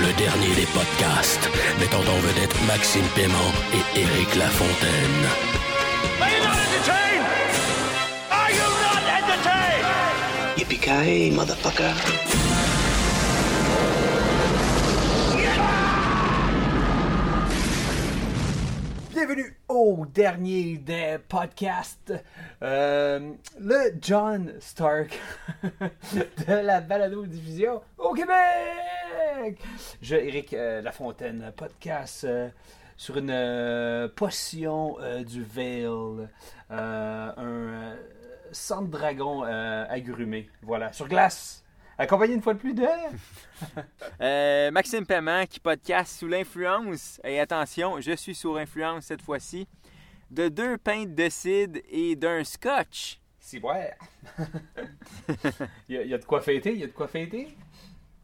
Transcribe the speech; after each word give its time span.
Le 0.00 0.12
dernier 0.16 0.54
des 0.54 0.66
podcasts, 0.66 1.48
mettant 1.80 1.98
en 1.98 2.18
vedette 2.20 2.54
Maxime 2.68 3.04
Paiement 3.16 3.52
et 3.74 4.00
Éric 4.00 4.36
Lafontaine. 4.36 5.24
Are 6.20 6.30
you 6.30 6.38
not 6.44 6.54
entertained? 6.54 7.26
Are 8.30 8.50
you 8.52 8.66
not 8.84 9.02
entertained? 9.18 10.58
Yippee-ki-yay, 10.58 11.30
motherfucker. 11.32 11.94
Bienvenue 19.10 19.56
au 19.68 20.06
dernier 20.06 20.78
des 20.78 21.18
podcasts. 21.28 22.14
Euh, 22.62 23.32
le 23.58 23.94
John 24.00 24.52
Stark 24.60 25.18
de 26.12 26.52
la 26.52 26.80
balado-diffusion 26.80 27.82
au 27.98 28.14
Québec. 28.14 28.87
Je, 30.02 30.16
Éric 30.16 30.52
euh, 30.52 30.80
Lafontaine, 30.82 31.52
podcast 31.56 32.24
euh, 32.24 32.48
sur 32.96 33.16
une 33.18 33.30
euh, 33.30 34.08
potion 34.08 34.96
du 35.26 35.42
Veil, 35.42 35.86
un 36.70 37.96
sang 38.52 38.82
de 38.82 38.90
dragon 38.90 39.42
agrumé. 39.42 40.48
Voilà, 40.62 40.92
sur 40.92 41.08
glace. 41.08 41.64
Accompagné 42.00 42.34
une 42.34 42.42
fois 42.42 42.54
de 42.54 42.58
plus 42.60 42.74
de. 42.74 42.86
Maxime 44.70 45.04
Paiement 45.04 45.44
qui 45.46 45.58
podcast 45.60 46.18
sous 46.18 46.28
l'influence, 46.28 47.20
et 47.24 47.40
attention, 47.40 48.00
je 48.00 48.12
suis 48.12 48.34
sous 48.34 48.56
influence 48.56 49.06
cette 49.06 49.22
fois-ci, 49.22 49.66
de 50.30 50.48
deux 50.48 50.78
pintes 50.78 51.14
de 51.14 51.28
cidre 51.28 51.80
et 51.90 52.14
d'un 52.14 52.44
scotch. 52.44 53.20
Si, 53.40 53.58
ouais. 53.60 53.92
Il 55.88 55.94
y, 55.96 55.98
a- 55.98 56.02
il 56.02 56.08
y 56.10 56.14
a 56.14 56.18
de 56.18 56.24
quoi 56.24 56.40
fêter, 56.42 56.72
il 56.72 56.78
y 56.80 56.84
a 56.84 56.86
de 56.86 56.92
quoi 56.92 57.08
fêter. 57.08 57.48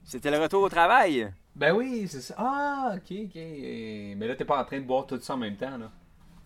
C'était 0.05 0.31
le 0.31 0.39
retour 0.39 0.63
au 0.63 0.69
travail? 0.69 1.33
Ben 1.57 1.73
oui, 1.75 2.07
c'est 2.09 2.21
ça. 2.21 2.35
Ah, 2.37 2.93
ok, 2.95 3.17
ok. 3.25 3.35
Mais 3.35 4.27
là, 4.29 4.37
t'es 4.37 4.45
pas 4.45 4.61
en 4.61 4.65
train 4.65 4.79
de 4.79 4.85
boire 4.85 5.07
tout 5.07 5.19
ça 5.21 5.35
en 5.35 5.39
même 5.39 5.57
temps, 5.57 5.79
là. 5.79 5.91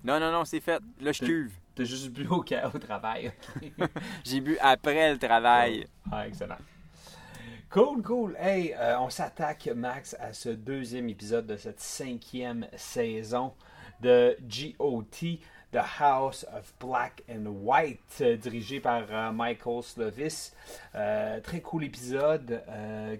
Non, 0.05 0.21
non, 0.21 0.31
non, 0.31 0.45
c'est 0.45 0.61
fait. 0.61 0.81
Là, 1.01 1.13
je 1.13 1.25
cuve. 1.25 1.53
T'as 1.75 1.85
juste 1.85 2.11
bu 2.11 2.27
au, 2.29 2.43
travail. 2.79 3.33
J'ai 4.25 4.41
bu 4.41 4.57
après 4.61 5.13
le 5.13 5.19
travail. 5.19 5.87
ah, 6.11 6.27
excellent. 6.27 6.59
Cool, 7.71 8.03
cool. 8.03 8.37
Hey, 8.39 8.75
euh, 8.79 8.99
on 9.01 9.11
s'attaque, 9.11 9.69
Max, 9.75 10.17
à 10.19 10.33
ce 10.33 10.49
deuxième 10.49 11.09
épisode 11.09 11.47
de 11.47 11.57
cette 11.57 11.81
cinquième 11.81 12.67
saison 12.77 13.53
de 14.01 14.37
GOT, 14.41 15.39
The 15.71 16.01
House 16.01 16.47
of 16.55 16.73
Black 16.81 17.23
and 17.29 17.45
White, 17.47 18.23
euh, 18.23 18.37
dirigé 18.37 18.81
par 18.81 19.05
euh, 19.11 19.33
Michael 19.33 19.83
Slovis. 19.83 20.55
Euh, 20.95 21.41
très 21.41 21.61
cool 21.61 21.85
épisode 21.85 22.63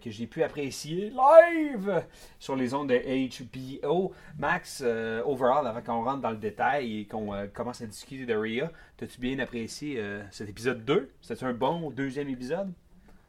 que 0.03 0.11
j'ai 0.11 0.27
pu 0.27 0.43
apprécier 0.43 1.11
live 1.11 2.03
sur 2.39 2.57
les 2.57 2.73
ondes 2.73 2.89
de 2.89 3.85
HBO. 3.85 4.13
Max, 4.39 4.83
overall, 5.25 5.67
avant 5.67 5.83
qu'on 5.83 6.05
rentre 6.05 6.23
dans 6.23 6.31
le 6.31 6.37
détail 6.37 7.01
et 7.01 7.05
qu'on 7.05 7.49
commence 7.53 7.83
à 7.83 7.87
discuter 7.87 8.25
de 8.25 8.35
Rhea, 8.35 8.71
t'as-tu 8.97 9.21
bien 9.21 9.39
apprécié 9.39 10.03
cet 10.31 10.49
épisode 10.49 10.85
2? 10.85 11.11
C'était 11.21 11.45
un 11.45 11.53
bon 11.53 11.91
deuxième 11.91 12.29
épisode? 12.29 12.73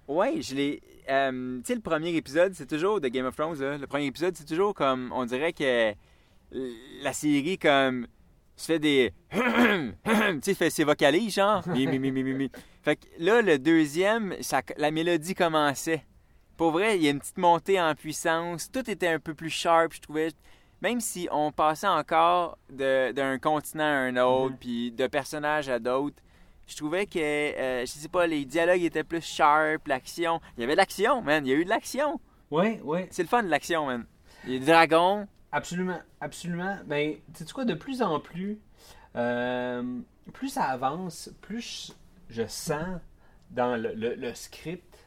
Ouais, 0.07 0.41
je 0.41 0.55
l'ai. 0.55 0.79
tu 0.81 1.61
sais, 1.65 1.75
le 1.75 1.81
premier 1.81 2.15
épisode, 2.15 2.53
c'est 2.53 2.67
toujours 2.67 3.01
de 3.01 3.07
Game 3.09 3.25
of 3.25 3.35
Thrones. 3.35 3.59
Le 3.59 3.87
premier 3.87 4.05
épisode, 4.05 4.35
c'est 4.35 4.45
toujours 4.45 4.73
comme. 4.73 5.11
On 5.13 5.25
dirait 5.25 5.53
que 5.53 5.93
la 7.03 7.13
série, 7.13 7.57
comme. 7.57 8.07
Se 8.59 8.65
fait 8.65 8.79
des. 8.79 9.13
tu 9.31 9.39
sais, 10.41 10.53
fait 10.53 10.69
ses 10.69 10.83
vocalises, 10.83 11.35
genre. 11.35 11.63
Fait 12.83 12.95
que 12.95 13.05
là, 13.17 13.41
le 13.41 13.57
deuxième, 13.59 14.35
ça, 14.41 14.61
la 14.77 14.91
mélodie 14.91 15.35
commençait. 15.35 16.03
Pour 16.57 16.71
vrai, 16.71 16.97
il 16.97 17.03
y 17.03 17.07
a 17.07 17.11
une 17.11 17.19
petite 17.19 17.37
montée 17.37 17.79
en 17.79 17.95
puissance. 17.95 18.69
Tout 18.71 18.89
était 18.89 19.07
un 19.07 19.19
peu 19.19 19.33
plus 19.33 19.49
sharp, 19.49 19.93
je 19.93 20.01
trouvais. 20.01 20.29
Même 20.81 20.99
si 21.01 21.27
on 21.31 21.51
passait 21.51 21.87
encore 21.87 22.57
de- 22.69 23.11
d'un 23.11 23.37
continent 23.39 23.83
à 23.83 23.87
un 24.07 24.17
autre, 24.17 24.55
puis 24.59 24.91
de 24.91 25.07
personnages 25.07 25.67
à 25.69 25.77
d'autres, 25.79 26.21
je 26.67 26.75
trouvais 26.77 27.05
que, 27.05 27.19
euh, 27.19 27.81
je 27.81 27.85
sais 27.85 28.07
pas, 28.07 28.27
les 28.27 28.45
dialogues 28.45 28.83
étaient 28.83 29.03
plus 29.03 29.23
sharp, 29.25 29.87
l'action. 29.87 30.39
Il 30.57 30.61
y 30.61 30.63
avait 30.63 30.73
de 30.73 30.77
l'action, 30.77 31.21
man. 31.21 31.45
Il 31.45 31.49
y 31.49 31.53
a 31.53 31.55
eu 31.57 31.65
de 31.65 31.69
l'action. 31.69 32.19
Oui, 32.51 32.79
oui. 32.83 33.01
C'est 33.11 33.23
le 33.23 33.27
fun 33.29 33.43
de 33.43 33.49
l'action, 33.49 33.85
man. 33.87 34.05
Il 34.45 34.53
y 34.53 34.55
a 34.55 34.59
des 34.59 34.65
dragons. 34.65 35.27
Absolument, 35.51 35.99
absolument. 36.21 36.77
Ben, 36.85 37.15
tu 37.35 37.45
sais 37.45 37.51
quoi, 37.53 37.65
de 37.65 37.73
plus 37.73 38.01
en 38.01 38.19
plus, 38.19 38.59
euh, 39.15 39.99
plus 40.33 40.49
ça 40.49 40.65
avance, 40.65 41.31
plus 41.41 41.95
je, 42.29 42.45
sens 42.45 42.99
dans 43.49 43.75
le, 43.75 43.93
le- 43.93 44.15
le 44.15 44.33
script 44.35 44.97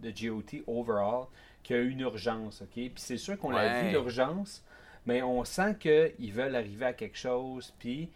de 0.00 0.10
GOT 0.12 0.62
overall 0.68 1.26
qu'il 1.64 1.76
y 1.76 1.78
a 1.80 1.82
une 1.82 2.00
urgence, 2.00 2.62
ok? 2.62 2.68
Puis 2.74 2.92
c'est 2.96 3.16
sûr 3.16 3.36
qu'on 3.36 3.50
l'a 3.50 3.64
Ouais. 3.64 3.82
vu 3.84 3.90
l'urgence, 3.90 4.64
mais 5.06 5.22
on 5.22 5.42
sent 5.44 5.76
qu'ils 5.80 6.32
veulent 6.32 6.54
arriver 6.54 6.86
à 6.86 6.92
quelque 6.92 7.18
chose, 7.18 7.74
puis 7.80 8.08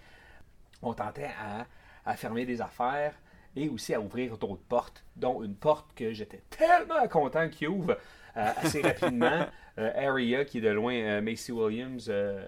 on 0.82 0.94
tentait 0.94 1.31
à, 1.41 1.66
à 2.06 2.16
fermer 2.16 2.47
des 2.47 2.60
affaires 2.60 3.14
et 3.56 3.69
aussi 3.69 3.93
à 3.93 4.00
ouvrir 4.00 4.38
d'autres 4.38 4.62
portes, 4.69 5.03
dont 5.16 5.43
une 5.43 5.56
porte 5.56 5.93
que 5.97 6.12
j'étais 6.12 6.43
tellement 6.50 7.06
content 7.09 7.49
qu'il 7.49 7.69
ouvre 7.69 7.99
assez 8.34 8.81
rapidement. 8.82 9.47
Euh, 9.78 9.91
Aria, 10.06 10.44
qui 10.44 10.59
est 10.59 10.60
de 10.60 10.69
loin 10.69 10.93
euh, 10.93 11.22
Macy 11.22 11.50
Williams, 11.50 12.04
euh, 12.10 12.47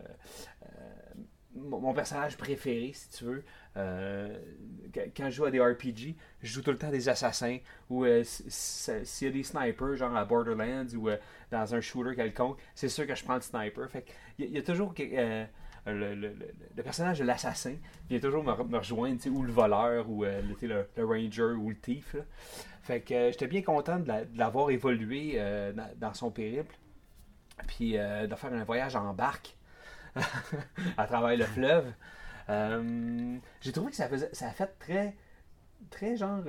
euh, 0.62 1.14
mon 1.54 1.94
personnage 1.94 2.36
préféré, 2.36 2.92
si 2.92 3.08
tu 3.08 3.24
veux. 3.24 3.44
Euh, 3.78 4.38
quand- 5.16 5.30
je 5.30 5.36
joue 5.36 5.46
à 5.46 5.50
des 5.50 5.58
RPG, 5.58 6.16
je 6.42 6.52
joue 6.52 6.60
tout 6.60 6.70
le 6.70 6.76
temps 6.76 6.90
des 6.90 7.08
assassins 7.08 7.58
ou 7.88 8.04
euh, 8.04 8.22
s'il 8.24 9.26
y 9.28 9.30
a 9.30 9.32
des 9.32 9.42
snipers, 9.42 9.96
genre 9.96 10.14
à 10.14 10.24
Borderlands 10.26 10.86
ou 10.94 11.08
euh, 11.08 11.16
dans 11.50 11.74
un 11.74 11.80
shooter 11.80 12.14
quelconque, 12.14 12.58
c'est 12.74 12.90
sûr 12.90 13.06
que 13.06 13.14
je 13.14 13.24
prends 13.24 13.36
le 13.36 13.40
sniper. 13.40 13.90
Fait 13.90 14.04
il 14.38 14.44
y, 14.44 14.48
a- 14.48 14.50
il 14.50 14.54
y 14.56 14.58
a 14.58 14.62
toujours 14.62 14.92
euh, 15.00 15.44
le, 15.86 16.14
le- 16.14 16.34
le- 16.76 16.82
personnage 16.82 17.18
de 17.18 17.24
l'assassin 17.24 17.74
vient 18.08 18.18
toujours 18.20 18.42
me, 18.44 18.52
re- 18.52 18.68
me 18.68 18.78
rejoindre, 18.78 19.20
ou 19.30 19.42
le 19.42 19.52
voleur, 19.52 20.08
ou 20.08 20.24
euh, 20.24 20.40
le, 20.62 20.86
le- 20.96 21.04
ranger, 21.04 21.54
ou 21.58 21.70
le 21.70 21.78
thief. 21.78 22.16
Fait 22.82 23.00
que 23.00 23.14
euh, 23.14 23.30
j'étais 23.32 23.46
bien 23.46 23.62
content 23.62 23.98
de 23.98 24.08
la- 24.08 24.24
de 24.24 24.38
l'avoir 24.38 24.70
évolué 24.70 25.32
euh, 25.36 25.72
dans, 25.96 26.14
son 26.14 26.30
périple, 26.30 26.74
puis 27.66 27.92
de 27.92 28.34
faire 28.34 28.52
un 28.52 28.64
voyage 28.64 28.96
en 28.96 29.12
barque 29.14 29.56
à 30.96 31.06
travers 31.06 31.36
le 31.36 31.44
fleuve. 31.44 31.92
J'ai 33.60 33.72
trouvé 33.72 33.90
que 33.90 33.96
ça, 33.96 34.08
faisait, 34.08 34.30
ça 34.32 34.48
a 34.48 34.50
fait 34.50 34.72
très, 34.78 35.14
très 35.90 36.16
genre, 36.16 36.42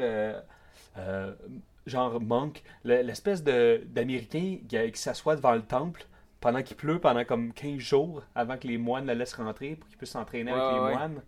genre 1.86 2.20
monk, 2.22 2.64
Le- 2.84 3.02
l'espèce 3.02 3.44
d'Américain 3.44 4.58
qui, 4.68 4.92
qui 4.92 5.00
s'assoit 5.02 5.36
devant 5.36 5.54
le 5.54 5.62
temple 5.62 6.06
pendant 6.46 6.62
qu'il 6.62 6.78
pleut, 6.78 7.00
pendant 7.00 7.26
comme 7.26 7.52
15 7.54 7.80
jours, 7.80 8.22
avant 8.36 8.56
que 8.56 8.68
les 8.68 8.78
moines 8.78 9.08
le 9.08 9.14
laissent 9.14 9.34
rentrer 9.34 9.78
pour 9.78 9.90
qu'il 9.90 9.98
puisse 9.98 10.12
s'entraîner 10.12 10.52
avec 10.52 10.76
les 10.76 10.80
ouais. 10.80 10.94
moines. 10.94 11.24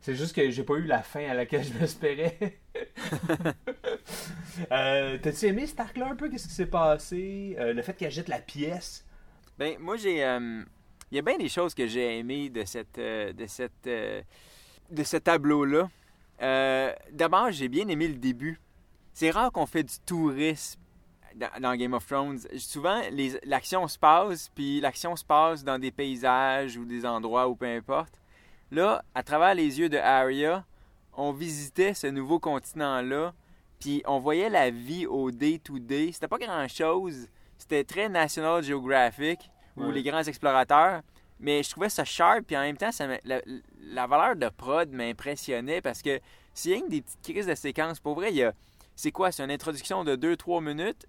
C'est 0.00 0.14
juste 0.14 0.32
que 0.32 0.48
j'ai 0.48 0.62
pas 0.62 0.74
eu 0.74 0.84
la 0.84 1.02
fin 1.02 1.28
à 1.28 1.34
laquelle 1.34 1.64
je 1.64 1.72
m'espérais. 1.80 2.38
euh, 4.70 5.18
T'as-tu 5.20 5.46
aimé 5.46 5.66
cet 5.66 5.80
arc-là 5.80 6.10
un 6.10 6.14
peu? 6.14 6.28
Qu'est-ce 6.28 6.46
qui 6.46 6.54
s'est 6.54 6.66
passé? 6.66 7.56
Euh, 7.58 7.72
le 7.72 7.82
fait 7.82 7.94
qu'elle 7.94 8.12
jette 8.12 8.28
la 8.28 8.38
pièce? 8.38 9.04
Ben, 9.58 9.76
moi, 9.80 9.96
j'ai. 9.96 10.24
euh, 10.24 10.62
Il 11.10 11.16
y 11.16 11.18
a 11.18 11.22
bien 11.22 11.36
des 11.36 11.48
choses 11.48 11.74
que 11.74 11.88
j'ai 11.88 12.20
aimées 12.20 12.48
de 12.48 12.64
cette. 12.64 12.94
de 12.94 13.46
cette. 13.48 13.88
de 13.88 15.02
ce 15.02 15.16
tableau-là. 15.16 15.90
D'abord, 17.10 17.50
j'ai 17.50 17.68
bien 17.68 17.88
aimé 17.88 18.06
le 18.06 18.14
début. 18.14 18.60
C'est 19.14 19.32
rare 19.32 19.50
qu'on 19.50 19.66
fait 19.66 19.82
du 19.82 19.98
tourisme 20.06 20.78
dans, 21.38 21.60
dans 21.60 21.74
Game 21.76 21.94
of 21.94 22.06
Thrones. 22.06 22.38
Souvent, 22.58 23.00
l'action 23.44 23.86
se 23.88 23.98
passe, 23.98 24.50
puis 24.54 24.80
l'action 24.80 25.16
se 25.16 25.24
passe 25.24 25.64
dans 25.64 25.78
des 25.78 25.90
paysages 25.90 26.76
ou 26.76 26.84
des 26.84 27.06
endroits 27.06 27.48
ou 27.48 27.54
peu 27.56 27.66
importe. 27.66 28.20
Là, 28.70 29.02
à 29.14 29.22
travers 29.22 29.54
les 29.54 29.78
yeux 29.78 29.88
de 29.88 29.96
Arya, 29.96 30.64
on 31.14 31.32
visitait 31.32 31.94
ce 31.94 32.06
nouveau 32.06 32.38
continent-là, 32.38 33.32
puis 33.80 34.02
on 34.06 34.18
voyait 34.18 34.50
la 34.50 34.70
vie 34.70 35.06
au 35.06 35.30
day-to-day. 35.30 36.10
C'était 36.12 36.28
pas 36.28 36.38
grand-chose. 36.38 37.28
C'était 37.56 37.84
très 37.84 38.08
National 38.08 38.62
Geographic 38.62 39.50
ou 39.76 39.84
Ouais. 39.84 39.92
les 39.92 40.02
grands 40.02 40.22
explorateurs. 40.22 41.02
Mais 41.40 41.62
je 41.62 41.70
trouvais 41.70 41.88
ça 41.88 42.04
sharp, 42.04 42.42
puis 42.46 42.56
en 42.56 42.62
même 42.62 42.76
temps, 42.76 42.90
ça 42.90 43.06
la, 43.24 43.40
la 43.80 44.06
valeur 44.08 44.34
de 44.34 44.48
prod 44.48 44.90
m'impressionnait 44.90 45.80
parce 45.80 46.02
que 46.02 46.18
s'il 46.52 46.72
y 46.72 46.74
a 46.74 46.78
une 46.78 46.88
des 46.88 47.00
petites 47.00 47.22
crises 47.22 47.46
de 47.46 47.54
séquence, 47.54 48.00
pour 48.00 48.14
vrai, 48.16 48.30
il 48.30 48.36
y 48.38 48.42
a. 48.42 48.52
C'est 48.96 49.12
quoi? 49.12 49.30
C'est 49.30 49.44
une 49.44 49.50
introduction 49.52 50.02
de 50.02 50.16
2-3 50.16 50.60
minutes 50.62 51.06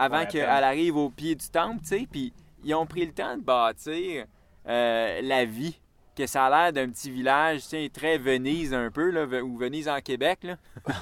avant 0.00 0.20
Ouais, 0.20 0.26
qu'elle 0.26 0.48
arrive 0.48 0.96
au 0.96 1.10
pied 1.10 1.34
du 1.34 1.48
temple, 1.48 1.80
tu 1.82 1.88
sais, 1.88 2.08
puis 2.10 2.32
ils 2.64 2.74
ont 2.74 2.86
pris 2.86 3.04
le 3.06 3.12
temps 3.12 3.36
de 3.36 3.42
bâtir 3.42 4.26
euh, 4.68 5.20
la 5.22 5.44
vie. 5.44 5.78
Que 6.16 6.26
ça 6.26 6.46
a 6.46 6.50
l'air 6.50 6.72
d'un 6.72 6.90
petit 6.90 7.10
village, 7.10 7.62
tu 7.62 7.68
sais, 7.68 7.90
très 7.92 8.18
Venise 8.18 8.74
un 8.74 8.90
peu, 8.90 9.10
là, 9.10 9.24
ou 9.42 9.56
Venise 9.56 9.88
en 9.88 10.00
Québec. 10.00 10.40
Là. 10.42 10.56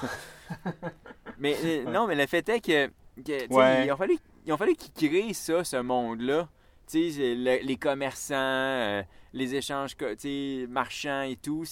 mais 1.37 1.55
euh, 1.63 1.83
non, 1.91 2.07
mais 2.07 2.15
le 2.15 2.25
fait 2.25 2.47
est 2.49 2.59
que, 2.61 2.87
que, 3.25 3.53
Ouais. 3.53 3.85
il 3.85 3.89
a 3.89 3.95
fallu, 3.97 4.17
il 4.45 4.51
a 4.51 4.57
fallu 4.57 4.75
qu'ils 4.75 5.09
créent 5.09 5.33
ça, 5.33 5.63
ce 5.63 5.77
monde-là. 5.77 6.47
Tu 6.87 7.11
sais, 7.11 7.35
le- 7.35 7.65
les 7.65 7.75
commerçants, 7.77 8.33
euh, 8.35 9.03
les 9.33 9.55
échanges 9.55 9.95
co- 9.95 10.15
tu 10.15 10.61
sais, 10.61 10.65
marchands 10.69 11.21
et 11.23 11.35
tout. 11.35 11.63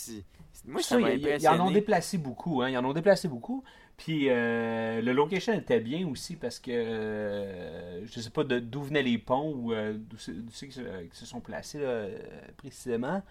moi, 0.66 0.82
ça 0.82 0.90
Ça, 0.90 1.00
m'a 1.00 1.12
ils, 1.12 1.20
ils 1.22 1.26
en 1.26 1.30
ont 1.30 1.36
impressionné. 1.56 1.74
déplacé 1.74 2.18
beaucoup. 2.18 2.62
Hein, 2.62 2.70
ils 2.70 2.78
en 2.78 2.86
ont 2.86 2.94
déplacé 2.94 3.28
beaucoup. 3.28 3.64
Puis 3.98 4.30
euh, 4.30 5.02
le 5.02 5.12
location 5.12 5.54
était 5.54 5.80
bien 5.80 6.08
aussi 6.08 6.36
parce 6.36 6.60
que 6.60 6.72
euh, 6.72 8.06
je 8.06 8.20
sais 8.20 8.30
pas 8.30 8.44
d'où 8.44 8.84
venaient 8.84 9.02
les 9.04 9.18
ponts 9.18 9.52
ou 9.56 9.74
euh, 9.74 9.94
d'où 9.98 10.18
c'est 10.18 10.68
qu'ils 10.68 11.10
se, 11.12 11.26
sont 11.26 11.42
placés 11.42 11.80
là, 11.80 11.88
euh, 11.88 12.20
précisément. 12.58 13.24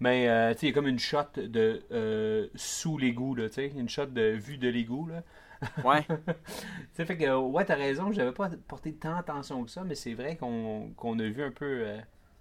Mais 0.00 0.28
euh, 0.28 0.54
il 0.60 0.68
y 0.68 0.70
a 0.70 0.74
comme 0.74 0.88
une 0.88 0.98
shot 0.98 1.24
de 1.36 2.50
sous 2.54 2.98
l'égout, 2.98 3.34
là, 3.36 3.46
une 3.76 3.88
shot 3.88 4.06
de 4.06 4.32
vue 4.32 4.58
de 4.58 4.68
l'égout. 4.68 5.08
Là. 5.08 5.22
Ouais. 5.84 6.04
Ça 6.94 7.04
fait 7.06 7.16
que, 7.16 7.36
ouais, 7.38 7.64
t'as 7.64 7.76
raison, 7.76 8.10
j'avais 8.10 8.32
pas 8.32 8.50
porté 8.66 8.94
tant 8.94 9.14
attention 9.14 9.62
que 9.62 9.70
ça, 9.70 9.84
mais 9.84 9.94
c'est 9.94 10.14
vrai 10.14 10.36
qu'on 10.36 10.90
qu'on 10.96 11.16
a 11.20 11.28
vu 11.28 11.40
un 11.44 11.52
peu 11.52 11.86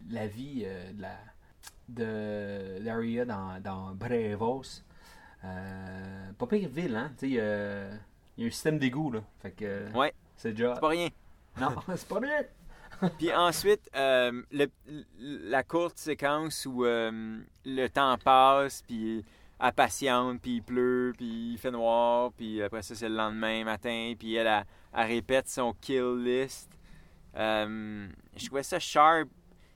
la 0.09 0.27
vie 0.27 0.65
de 0.95 1.01
la 1.01 1.18
de 1.89 2.79
l'area 2.81 3.25
dans, 3.25 3.59
dans 3.62 3.94
Brevos. 3.94 4.81
Euh, 5.43 6.31
pas 6.38 6.47
pire 6.47 6.69
ville, 6.69 6.95
hein? 6.95 7.11
Tu 7.17 7.31
sais, 7.31 7.35
euh, 7.39 7.91
il 8.38 8.43
y 8.43 8.45
a 8.45 8.47
un 8.47 8.51
système 8.51 8.77
d'égout, 8.79 9.11
là. 9.11 9.21
Fait 9.41 9.51
que 9.51 9.65
euh, 9.65 9.91
Ouais. 9.93 10.13
c'est 10.38 10.51
déjà. 10.51 10.75
C'est 10.75 10.81
pas 10.81 10.88
rien. 10.89 11.09
Non, 11.59 11.69
c'est 11.95 12.07
pas 12.07 12.19
bien. 12.19 12.43
Puis 13.17 13.33
ensuite, 13.33 13.89
euh, 13.95 14.43
le- 14.51 14.69
la 15.17 15.63
courte 15.63 15.97
séquence 15.97 16.65
où 16.67 16.83
le 16.83 17.88
temps 17.88 18.17
passe, 18.23 18.83
puis 18.83 19.25
elle 19.59 19.71
patiente, 19.73 20.39
puis 20.41 20.57
il 20.57 20.61
pleut, 20.63 21.13
puis 21.17 21.53
il 21.53 21.57
fait 21.57 21.71
noir, 21.71 22.31
puis 22.37 22.61
après 22.61 22.83
ça, 22.83 22.94
c'est 22.94 23.09
le 23.09 23.15
lendemain 23.15 23.63
matin, 23.63 24.13
puis 24.19 24.35
elle, 24.35 24.45
elle, 24.47 24.65
elle 24.94 25.07
répète 25.07 25.47
son 25.49 25.73
kill 25.81 26.15
list. 26.23 26.69
Je 27.35 28.45
trouvais 28.45 28.63
ça 28.63 28.79
sharp. 28.79 29.27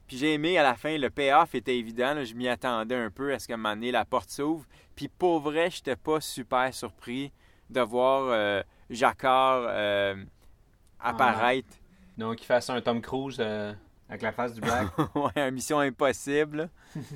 Puis 0.07 0.17
j'ai 0.17 0.33
aimé 0.33 0.57
à 0.57 0.63
la 0.63 0.75
fin, 0.75 0.97
le 0.97 1.09
payoff 1.09 1.55
était 1.55 1.77
évident. 1.77 2.13
là, 2.13 2.23
je 2.23 2.33
m'y 2.33 2.47
attendais 2.47 2.95
un 2.95 3.09
peu 3.09 3.33
à 3.33 3.39
ce 3.39 3.47
qu'à 3.47 3.55
un 3.55 3.57
moment 3.57 3.75
donné, 3.75 3.91
la 3.91 4.05
porte 4.05 4.29
s'ouvre. 4.29 4.65
Puis 4.95 5.07
pour 5.07 5.39
vrai, 5.39 5.69
j'étais 5.69 5.95
pas 5.95 6.21
super 6.21 6.73
surpris 6.73 7.31
de 7.69 7.81
voir 7.81 8.25
euh, 8.27 8.61
Jacquard 8.89 9.65
euh, 9.67 10.15
apparaître. 10.99 11.69
Donc, 12.17 12.41
il 12.41 12.45
fasse 12.45 12.69
un 12.69 12.79
Tom 12.81 13.01
Cruise 13.01 13.37
euh, 13.39 13.73
avec 14.09 14.21
la 14.21 14.31
face 14.31 14.53
du 14.53 14.61
black. 14.61 14.87
ouais, 15.15 15.31
une 15.35 15.51
mission 15.55 15.79
impossible. 15.79 16.69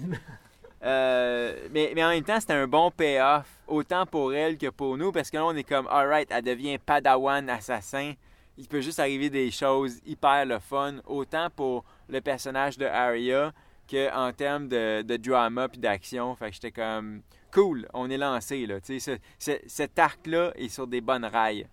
Euh, 0.82 1.68
mais, 1.72 1.92
mais 1.94 2.06
en 2.06 2.10
même 2.10 2.24
temps, 2.24 2.40
c'était 2.40 2.54
un 2.54 2.66
bon 2.66 2.90
payoff, 2.90 3.46
autant 3.68 4.06
pour 4.06 4.34
elle 4.34 4.58
que 4.58 4.70
pour 4.70 4.98
nous, 4.98 5.12
parce 5.12 5.30
que 5.30 5.36
là, 5.36 5.46
on 5.46 5.54
est 5.54 5.66
comme, 5.66 5.88
alright, 5.88 6.30
elle 6.32 6.42
devient 6.42 6.78
padawan 6.78 7.50
assassin. 7.50 8.14
Il 8.58 8.66
peut 8.66 8.80
juste 8.80 8.98
arriver 8.98 9.30
des 9.30 9.52
choses 9.52 10.00
hyper 10.06 10.46
le 10.46 10.58
fun, 10.60 10.96
autant 11.06 11.50
pour 11.54 11.84
le 12.10 12.22
personnage 12.22 12.78
de 12.78 12.86
Arya 12.86 13.54
que 13.88 14.14
en 14.16 14.32
termes 14.34 14.68
de, 14.68 15.02
de 15.02 15.18
drama 15.18 15.68
puis 15.70 15.80
d'action. 15.80 16.36
Fait 16.36 16.50
que 16.50 16.54
j'étais 16.56 16.72
comme, 16.72 17.22
cool, 17.54 17.88
on 17.94 18.10
est 18.10 18.18
lancé, 18.18 18.66
là. 18.66 18.80
Tu 18.82 19.00
sais, 19.00 19.20
ce- 19.40 19.52
ce- 19.52 19.68
cet 19.68 19.98
arc-là 19.98 20.52
est 20.56 20.70
sur 20.70 20.86
des 20.88 21.02
bonnes 21.02 21.26
rails. 21.26 21.68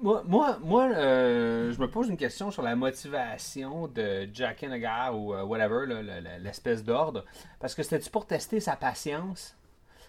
Moi, 0.00 0.22
moi, 0.26 0.58
moi 0.62 0.84
euh, 0.94 1.70
je 1.70 1.78
me 1.78 1.86
pose 1.86 2.08
une 2.08 2.16
question 2.16 2.50
sur 2.50 2.62
la 2.62 2.74
motivation 2.74 3.88
de 3.88 4.26
Jack 4.32 4.62
Nagar 4.62 5.18
ou 5.18 5.34
euh, 5.34 5.42
whatever, 5.42 5.86
là, 5.86 6.00
le- 6.02 6.20
le- 6.20 6.42
l'espèce 6.42 6.82
d'ordre. 6.82 7.24
Parce 7.60 7.74
que 7.74 7.82
c'était-tu 7.82 8.08
pour 8.10 8.26
tester 8.26 8.58
sa 8.58 8.74
patience? 8.76 9.54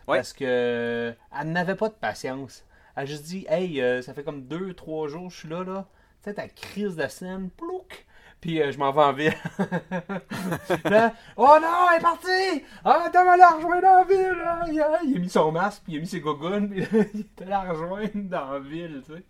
Ouais. 0.07 0.17
Parce 0.17 0.31
que 0.31 0.45
euh, 0.47 1.13
elle 1.37 1.51
n'avait 1.51 1.75
pas 1.75 1.89
de 1.89 1.93
patience. 1.95 2.63
Elle 2.95 3.03
a 3.03 3.05
juste 3.05 3.23
dit 3.25 3.45
Hey, 3.49 3.81
euh, 3.81 4.01
ça 4.01 4.13
fait 4.13 4.23
comme 4.23 4.43
deux, 4.47 4.73
trois 4.73 5.09
jours 5.09 5.27
que 5.27 5.33
je 5.33 5.39
suis 5.39 5.49
là, 5.49 5.65
là. 5.65 5.85
Tu 6.23 6.29
sais, 6.29 6.35
ta 6.35 6.47
crise 6.47 6.95
de 6.95 7.07
scène, 7.07 7.49
plouc! 7.49 8.05
Puis 8.43 8.61
euh, 8.61 8.73
je 8.73 8.77
m'en 8.77 8.91
vais 8.91 9.01
en 9.01 9.13
ville. 9.13 9.33
Oh 11.37 11.57
non, 11.61 11.87
elle 11.91 11.97
est 11.97 12.01
partie! 12.01 12.65
Ah, 12.83 13.09
t'as 13.11 13.23
mal 13.23 13.39
la 13.39 13.51
rejoindre 13.51 13.81
la 13.83 14.03
ville! 14.03 14.37
là. 14.37 14.65
Il, 14.69 14.81
a, 14.81 15.19
mis 15.19 15.29
son 15.29 15.49
masque, 15.49 15.83
puis 15.85 15.93
il 15.93 15.97
a 15.97 16.01
mis 16.01 16.07
ses 16.07 16.19
gougounes, 16.19 16.69
puis 16.69 16.83
il 17.13 17.21
était 17.21 17.45
la 17.45 17.61
rejoindre 17.61 18.09
dans 18.15 18.51
la 18.51 18.59
ville, 18.59 19.01
tu 19.05 19.13
sais. 19.13 19.23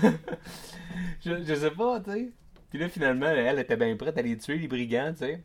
je, 1.24 1.42
je 1.42 1.54
sais 1.54 1.72
pas, 1.72 1.98
tu 1.98 2.12
sais. 2.12 2.30
Puis 2.70 2.78
là, 2.78 2.88
finalement, 2.88 3.26
elle 3.26 3.58
était 3.58 3.76
bien 3.76 3.96
prête 3.96 4.16
à 4.16 4.22
les 4.22 4.36
tuer, 4.38 4.58
les 4.58 4.68
brigands, 4.68 5.10
tu 5.10 5.18
sais. 5.18 5.42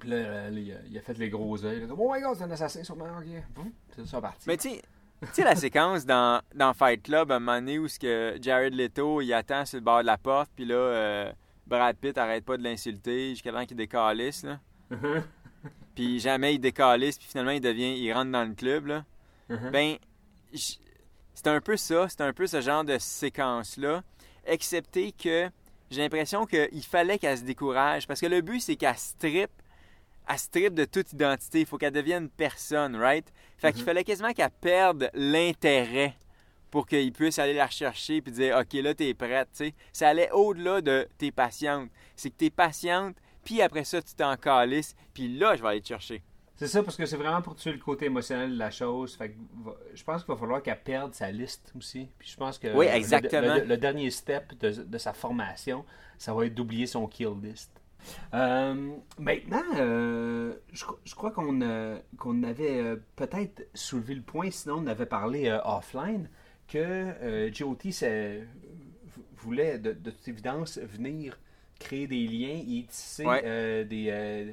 Puis 0.00 0.08
là, 0.08 0.48
là, 0.48 0.58
il, 0.58 0.96
a, 0.96 1.02
fait 1.02 1.18
les 1.18 1.28
gros 1.28 1.58
yeux. 1.58 1.88
Oh 1.90 2.10
my 2.10 2.22
god, 2.22 2.36
c'est 2.38 2.44
un 2.44 2.50
assassin 2.50 2.82
sûrement, 2.82 3.18
ok. 3.18 3.64
C'est 4.06 4.20
parti. 4.20 4.44
Mais 4.46 4.56
tu 4.56 4.70
sais- 5.32 5.44
la 5.44 5.56
séquence 5.56 6.06
dans, 6.06 6.40
dans 6.54 6.72
Fight 6.72 7.02
Club, 7.02 7.30
à 7.32 7.36
un 7.36 7.38
moment 7.38 7.58
donné 7.58 7.78
où 7.78 7.86
que 8.00 8.38
Jared 8.40 8.72
Leto, 8.72 9.20
il 9.20 9.34
attend 9.34 9.66
sur 9.66 9.76
le 9.76 9.84
bord 9.84 10.00
de 10.00 10.06
la 10.06 10.16
porte, 10.16 10.50
puis 10.56 10.64
là, 10.64 10.74
euh, 10.74 11.32
Brad 11.68 11.96
Pitt 11.96 12.16
arrête 12.16 12.44
pas 12.44 12.56
de 12.56 12.62
l'insulter 12.64 13.30
jusqu'à 13.30 13.52
temps 13.52 13.66
qu'il 13.66 13.76
décalisse, 13.76 14.42
là. 14.42 14.58
puis 15.94 16.18
jamais 16.18 16.54
il 16.54 16.58
décalisse, 16.58 17.18
puis 17.18 17.28
finalement, 17.28 17.50
il 17.50 17.60
devient, 17.60 17.98
il 17.98 18.12
rentre 18.12 18.32
dans 18.32 18.44
le 18.44 18.54
club, 18.54 18.86
là. 18.86 19.04
Mhm. 19.48 19.70
Ben, 19.70 19.96
c'est 20.52 21.46
un 21.46 21.60
peu 21.60 21.76
ça, 21.76 22.08
c'est 22.08 22.22
un 22.22 22.32
peu 22.32 22.46
ce 22.46 22.60
genre 22.60 22.84
de 22.84 22.96
séquence-là, 22.98 24.02
excepté 24.46 25.12
que 25.12 25.50
j'ai 25.90 26.02
l'impression 26.02 26.46
qu'il 26.46 26.84
fallait 26.84 27.18
qu'elle 27.18 27.38
se 27.38 27.44
décourage, 27.44 28.06
parce 28.06 28.20
que 28.20 28.26
le 28.26 28.40
but, 28.40 28.60
c'est 28.60 28.76
qu'elle 28.76 28.96
strip, 28.96 29.50
elle 30.26 30.38
strip 30.38 30.74
de 30.74 30.84
toute 30.84 31.12
identité, 31.12 31.60
il 31.60 31.66
faut 31.66 31.78
qu'elle 31.78 31.92
devienne 31.92 32.28
personne, 32.28 32.96
right? 32.96 33.30
Fait 33.58 33.72
qu'il 33.72 33.84
fallait 33.84 34.04
quasiment 34.04 34.32
qu'elle 34.32 34.50
perde 34.50 35.10
l'intérêt 35.14 36.16
pour 36.70 36.86
qu'il 36.86 37.12
puisse 37.12 37.38
aller 37.38 37.54
la 37.54 37.66
rechercher 37.66 38.20
puis 38.20 38.32
dire 38.32 38.56
OK, 38.58 38.72
là, 38.74 38.94
t'es 38.94 39.14
prête. 39.14 39.62
Ça 39.92 40.08
allait 40.08 40.30
au-delà 40.32 40.80
de 40.80 41.08
t'es 41.18 41.30
patiente. 41.30 41.90
C'est 42.16 42.30
que 42.30 42.36
t'es 42.36 42.50
patiente, 42.50 43.16
puis 43.44 43.62
après 43.62 43.84
ça, 43.84 44.02
tu 44.02 44.14
t'en 44.14 44.36
calisses, 44.36 44.94
puis 45.14 45.28
là, 45.38 45.56
je 45.56 45.62
vais 45.62 45.68
aller 45.68 45.80
te 45.80 45.88
chercher. 45.88 46.22
C'est 46.56 46.66
ça, 46.66 46.82
parce 46.82 46.96
que 46.96 47.06
c'est 47.06 47.16
vraiment 47.16 47.40
pour 47.40 47.54
tuer 47.54 47.70
le 47.70 47.78
côté 47.78 48.06
émotionnel 48.06 48.50
de 48.52 48.58
la 48.58 48.72
chose. 48.72 49.14
Fait 49.14 49.28
que 49.30 49.36
je 49.94 50.02
pense 50.02 50.24
qu'il 50.24 50.34
va 50.34 50.40
falloir 50.40 50.60
qu'elle 50.60 50.82
perde 50.82 51.14
sa 51.14 51.30
liste 51.30 51.72
aussi. 51.78 52.08
Puis 52.18 52.30
je 52.30 52.36
pense 52.36 52.58
que 52.58 52.74
Oui, 52.76 52.86
exactement. 52.86 53.54
Le, 53.54 53.64
le 53.64 53.76
dernier 53.76 54.10
step 54.10 54.58
de, 54.58 54.70
de 54.82 54.98
sa 54.98 55.12
formation, 55.12 55.84
ça 56.18 56.34
va 56.34 56.46
être 56.46 56.54
d'oublier 56.56 56.86
son 56.86 57.06
kill 57.06 57.34
list. 57.40 57.70
Euh, 58.34 58.90
maintenant, 59.18 59.62
euh, 59.76 60.54
je, 60.72 60.84
cro- 60.84 60.98
je 61.04 61.14
crois 61.14 61.30
qu'on 61.30 61.60
euh, 61.62 61.98
qu'on 62.16 62.42
avait 62.42 62.96
peut-être 63.16 63.68
soulevé 63.74 64.14
le 64.14 64.22
point, 64.22 64.50
sinon 64.50 64.76
on 64.78 64.86
avait 64.88 65.06
parlé 65.06 65.56
offline, 65.64 66.28
que 66.68 66.78
euh, 66.78 67.50
c'est- 67.92 68.46
voulait 69.36 69.78
de, 69.78 69.92
de 69.92 70.10
toute 70.10 70.28
évidence 70.28 70.78
venir 70.78 71.38
créer 71.78 72.06
des 72.06 72.26
liens 72.26 72.60
et 72.60 72.84
tisser 72.88 73.24
Ouais. 73.24 73.42
euh, 73.44 73.84
des, 73.84 74.08
euh, 74.10 74.52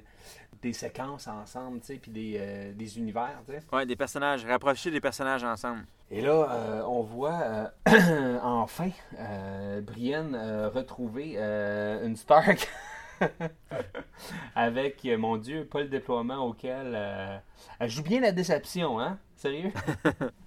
des 0.61 0.73
séquences 0.73 1.27
ensemble, 1.27 1.79
tu 1.79 1.87
sais, 1.87 1.95
puis 1.95 2.11
des, 2.11 2.37
euh, 2.39 2.71
des 2.73 2.97
univers, 2.99 3.41
tu 3.47 3.53
sais. 3.53 3.61
Ouais, 3.73 3.85
des 3.85 3.95
personnages, 3.95 4.45
rapprocher 4.45 4.91
des 4.91 5.01
personnages 5.01 5.43
ensemble. 5.43 5.85
Et 6.11 6.21
là, 6.21 6.85
on 6.87 7.01
voit 7.01 7.71
enfin 8.43 8.91
Brienne 9.81 10.35
retrouver 10.71 11.35
une 11.37 12.15
Stark 12.15 12.69
avec, 14.55 15.03
mon 15.17 15.37
Dieu, 15.37 15.65
pas 15.65 15.81
le 15.81 15.87
déploiement 15.87 16.45
auquel... 16.45 16.95
elle 17.79 17.89
joue 17.89 18.03
bien 18.03 18.21
la 18.21 18.31
déception, 18.31 18.99
hein? 18.99 19.17
Sérieux? 19.35 19.71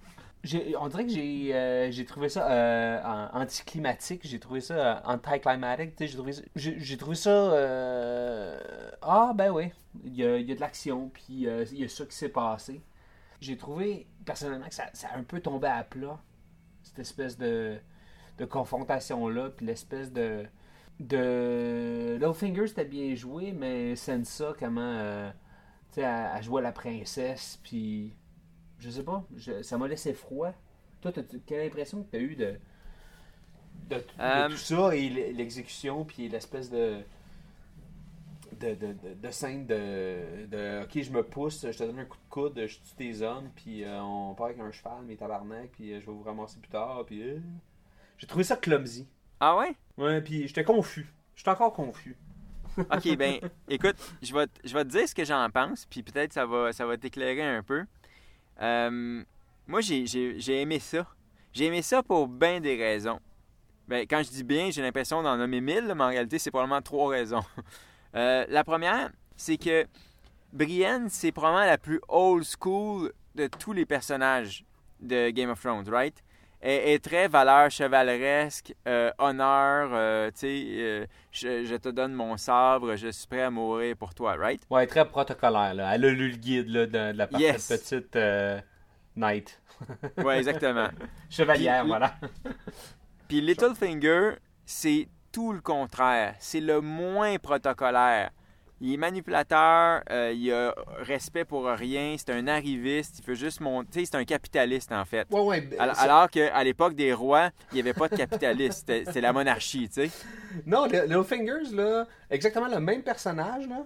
On 0.79 0.87
dirait 0.87 1.05
que 1.05 1.11
j'ai 1.11 1.53
euh, 1.53 1.91
j'ai 1.91 2.05
trouvé 2.05 2.29
ça 2.29 2.49
euh, 2.49 3.27
anticlimatique, 3.33 4.21
j'ai 4.23 4.39
trouvé 4.39 4.61
ça 4.61 4.73
euh, 4.73 5.01
anticlimatique, 5.03 5.93
j'ai 5.99 6.15
trouvé 6.15 6.31
ça, 6.31 6.41
j'ai 6.55 6.97
trouvé 6.97 7.15
ça 7.15 7.29
euh, 7.29 8.91
ah 9.01 9.33
ben 9.35 9.51
oui, 9.51 9.71
il 10.05 10.15
y 10.15 10.23
a, 10.23 10.37
y 10.39 10.51
a 10.51 10.55
de 10.55 10.59
l'action, 10.61 11.09
puis 11.09 11.45
euh, 11.47 11.65
il 11.71 11.79
y 11.79 11.83
a 11.83 11.89
ça 11.89 12.05
qui 12.05 12.15
s'est 12.15 12.29
passé. 12.29 12.81
J'ai 13.41 13.57
trouvé 13.57 14.07
personnellement 14.25 14.67
que 14.67 14.75
ça, 14.75 14.85
ça 14.93 15.09
a 15.09 15.17
un 15.17 15.23
peu 15.23 15.41
tombé 15.41 15.67
à 15.67 15.83
plat, 15.83 16.19
cette 16.83 16.99
espèce 16.99 17.37
de, 17.37 17.77
de 18.37 18.45
confrontation-là, 18.45 19.49
puis 19.49 19.65
l'espèce 19.65 20.11
de... 20.11 20.45
de... 20.99 22.13
Littlefinger, 22.19 22.67
c'était 22.67 22.85
bien 22.85 23.15
joué, 23.15 23.51
mais 23.51 23.95
Sansa, 23.95 24.53
comment... 24.59 24.81
euh, 24.81 25.29
tu 25.93 25.95
sais, 25.95 26.01
elle 26.01 26.43
jouait 26.43 26.61
la 26.61 26.71
princesse, 26.71 27.59
puis... 27.63 28.13
Je 28.79 28.89
sais 28.89 29.03
pas, 29.03 29.23
je- 29.35 29.61
ça 29.61 29.77
m'a 29.77 29.87
laissé 29.87 30.13
froid. 30.13 30.53
Toi, 31.01 31.11
t'as- 31.11 31.23
quelle 31.45 31.67
impression 31.67 32.03
que 32.03 32.11
tu 32.11 32.17
as 32.17 32.19
eu 32.21 32.35
de, 32.35 32.55
de, 33.89 33.95
de 33.95 34.03
Euh, 34.19 34.49
tout 34.49 34.57
ça 34.57 34.95
et 34.95 35.09
l'exécution, 35.09 36.05
puis 36.05 36.27
l'espèce 36.29 36.69
de... 36.69 36.99
De, 38.59 38.75
de, 38.75 39.29
scène 39.31 39.65
de, 39.67 40.83
OK, 40.83 41.01
je 41.01 41.11
me 41.11 41.23
pousse, 41.23 41.61
je 41.71 41.77
te 41.77 41.83
donne 41.83 41.99
un 41.99 42.05
coup 42.05 42.17
de 42.17 42.29
coude, 42.29 42.53
je 42.67 42.75
tue 42.79 42.95
tes 42.97 43.21
hommes, 43.21 43.49
puis 43.55 43.85
euh, 43.85 44.01
on 44.01 44.33
part 44.33 44.47
avec 44.47 44.59
un 44.59 44.69
cheval, 44.71 45.03
mes 45.05 45.15
tabarnak, 45.15 45.69
puis 45.71 45.93
euh, 45.93 46.01
je 46.01 46.05
vais 46.07 46.11
vous 46.11 46.23
ramasser 46.23 46.59
plus 46.59 46.67
tard, 46.69 47.03
puis... 47.05 47.23
J'ai 48.17 48.27
trouvé 48.27 48.43
ça 48.43 48.57
clumsy. 48.57 49.07
Ah 49.39 49.55
ouais? 49.55 49.75
Ouais, 49.97 50.21
puis 50.21 50.45
j'étais 50.47 50.65
confus. 50.65 51.13
J'étais 51.35 51.51
encore 51.51 51.71
confus. 51.71 52.17
OK, 52.77 53.15
ben, 53.17 53.39
écoute, 53.69 53.95
je 54.21 54.33
vais, 54.33 54.47
te- 54.47 54.67
je 54.67 54.73
vais 54.73 54.83
te 54.83 54.89
dire 54.89 55.07
ce 55.07 55.15
que 55.15 55.23
j'en 55.23 55.49
pense, 55.49 55.85
puis 55.85 56.03
peut-être 56.03 56.33
ça 56.33 56.45
va, 56.45 56.73
ça 56.73 56.85
va 56.85 56.97
t'éclairer 56.97 57.43
un 57.43 57.63
peu. 57.63 57.85
Euh, 58.61 59.23
moi, 59.67 59.81
j'ai- 59.81 60.61
aimé 60.61 60.79
ça. 60.79 61.05
J'ai 61.53 61.65
aimé 61.65 61.81
ça 61.81 62.03
pour 62.03 62.27
bien 62.27 62.59
des 62.59 62.75
raisons. 62.75 63.19
Ben, 63.87 64.05
quand 64.07 64.21
je 64.23 64.29
dis 64.29 64.43
bien, 64.43 64.69
j'ai 64.69 64.81
l'impression 64.81 65.23
d'en 65.23 65.37
nommer 65.37 65.61
mille, 65.61 65.93
mais 65.95 66.03
en 66.03 66.07
réalité, 66.09 66.37
c'est 66.37 66.51
probablement 66.51 66.81
trois 66.81 67.09
raisons. 67.09 67.43
Euh, 68.15 68.43
la 68.49 68.63
première, 68.63 69.11
c'est 69.35 69.57
que 69.57 69.85
Brienne, 70.51 71.09
c'est 71.09 71.31
probablement 71.31 71.67
la 71.67 71.77
plus 71.77 72.01
old 72.07 72.43
school 72.43 73.13
de 73.35 73.45
tous 73.45 73.71
les 73.71 73.85
personnages 73.85 74.65
de 74.99 75.29
Game 75.29 75.51
of 75.51 75.61
Thrones, 75.61 75.87
right? 75.87 76.15
Elle 76.61 76.89
est 76.89 77.03
très 77.03 77.27
valeur 77.29 77.71
chevaleresque, 77.71 78.73
euh, 78.87 79.11
honneur, 79.17 79.89
euh, 79.93 80.29
tu 80.31 80.39
sais, 80.39 80.65
euh, 80.67 81.05
je, 81.31 81.63
je 81.65 81.75
te 81.75 81.87
donne 81.89 82.11
mon 82.13 82.35
sabre, 82.35 82.95
je 82.97 83.07
suis 83.07 83.27
prêt 83.27 83.43
à 83.43 83.49
mourir 83.49 83.95
pour 83.95 84.13
toi, 84.13 84.35
right? 84.35 84.61
Ouais, 84.69 84.85
très 84.85 85.05
protocolaire. 85.07 85.73
Là. 85.73 85.95
Elle 85.95 86.03
a 86.05 86.09
lu 86.09 86.29
le 86.31 86.35
guide 86.37 86.67
là, 86.67 86.85
de, 86.85 87.11
de 87.13 87.17
la 87.17 87.27
Yes. 87.37 87.67
petite 87.69 88.17
knight. 89.15 89.61
Ouais, 90.17 90.37
exactement. 90.39 90.89
Chevalière, 91.29 91.81
Puis- 91.83 91.87
voilà. 91.87 92.13
Puis 93.29 93.39
Littlefinger, 93.39 94.31
c'est 94.65 95.07
tout 95.31 95.53
le 95.53 95.61
contraire. 95.61 96.35
C'est 96.39 96.59
le 96.59 96.81
moins 96.81 97.37
protocolaire. 97.37 98.31
Il 98.81 98.93
est 98.93 98.97
manipulateur, 98.97 100.01
euh, 100.09 100.31
il 100.33 100.51
a 100.53 100.73
respect 100.99 101.43
pour 101.45 101.65
rien, 101.65 102.15
c'est 102.17 102.31
un 102.31 102.47
arriviste, 102.47 103.19
il 103.19 103.25
veut 103.25 103.35
juste 103.35 103.59
monter. 103.59 104.05
C'est 104.05 104.15
un 104.15 104.23
capitaliste, 104.23 104.91
en 104.91 105.03
fait. 105.05 105.27
Ouais, 105.31 105.41
ouais. 105.41 105.69
Alors, 105.77 105.95
c'est- 105.95 106.01
alors 106.03 106.29
qu'à 106.29 106.63
l'époque 106.63 106.95
des 106.95 107.11
rois, 107.13 107.49
il 107.71 107.75
n'y 107.75 107.81
avait 107.81 107.93
pas 107.93 108.07
de 108.07 108.15
capitaliste. 108.15 108.87
C'était 109.05 109.21
la 109.21 109.33
monarchie, 109.33 109.89
tu 109.89 110.07
sais. 110.07 110.11
Non, 110.65 110.85
Li- 110.85 110.93
Littlefinger's, 111.01 111.73
là, 111.73 112.07
exactement 112.29 112.67
le 112.67 112.79
même 112.79 113.03
personnage, 113.03 113.67
là. 113.67 113.85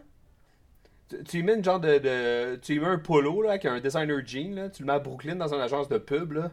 Tu, 1.09 1.23
tu 1.23 1.37
lui 1.37 1.43
mets 1.43 1.55
une 1.55 1.63
genre 1.63 1.79
de, 1.79 1.97
de- 1.97 2.55
Tu 2.61 2.73
lui 2.73 2.79
mets 2.79 2.87
un 2.87 2.99
polo, 2.99 3.41
là, 3.41 3.49
avec 3.51 3.65
un 3.65 3.79
designer 3.79 4.21
jean, 4.25 4.53
là. 4.55 4.69
Tu 4.69 4.83
le 4.83 4.87
mets 4.87 4.93
à 4.93 4.99
Brooklyn 4.99 5.35
dans 5.35 5.53
une 5.53 5.59
agence 5.61 5.89
de 5.89 5.97
pub, 5.97 6.33
là. 6.33 6.51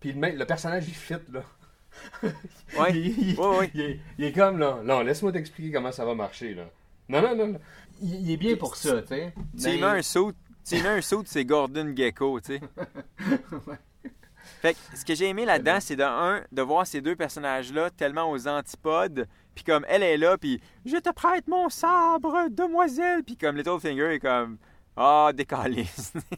Puis 0.00 0.12
le, 0.12 0.44
personnage, 0.44 0.84
il 0.86 0.94
fit, 0.94 1.14
là. 1.32 1.42
Ouais. 2.78 2.90
il, 2.92 3.30
il- 3.30 3.40
Ouais, 3.40 3.56
ouais. 3.58 3.70
il 3.74 3.80
est, 3.80 4.00
il 4.18 4.24
est 4.26 4.32
comme, 4.32 4.58
là. 4.58 4.78
Non, 4.84 5.00
laisse-moi 5.00 5.32
t'expliquer 5.32 5.72
comment 5.72 5.90
ça 5.90 6.04
va 6.04 6.14
marcher, 6.14 6.54
là. 6.54 6.64
Non, 7.08 7.22
non, 7.22 7.34
non. 7.36 7.58
Il, 8.00 8.14
il 8.22 8.30
est 8.32 8.36
bien 8.36 8.56
pour 8.56 8.76
ça, 8.76 9.00
tu 9.02 9.08
sais. 9.08 9.34
Tu 9.58 9.68
mets 9.78 9.82
un 9.82 10.02
saut, 10.02 10.32
tu 10.66 10.74
lui 10.76 10.82
mets 10.82 10.88
un 10.88 11.00
saut, 11.00 11.22
c'est 11.26 11.44
Gordon 11.44 11.92
Gecko, 11.96 12.40
tu 12.40 12.58
sais. 12.58 12.60
Fait 14.62 14.74
que 14.74 14.78
ce 14.96 15.04
que 15.04 15.14
j'ai 15.14 15.26
aimé 15.28 15.44
là-dedans, 15.44 15.78
c'est 15.80 15.94
de 15.96 16.02
un, 16.02 16.42
de 16.50 16.62
voir 16.62 16.86
ces 16.86 17.00
deux 17.00 17.14
personnages-là 17.14 17.90
tellement 17.90 18.30
aux 18.30 18.48
antipodes, 18.48 19.26
puis 19.54 19.62
comme 19.64 19.84
elle 19.88 20.02
est 20.02 20.16
là, 20.16 20.36
puis 20.38 20.60
je 20.84 20.96
te 20.96 21.10
prête 21.12 21.46
mon 21.48 21.68
sabre, 21.68 22.48
demoiselle, 22.50 23.22
puis 23.24 23.36
comme 23.36 23.56
Littlefinger 23.56 24.14
est 24.14 24.18
comme 24.20 24.58
ah 24.96 25.30
décaliste. 25.34 26.16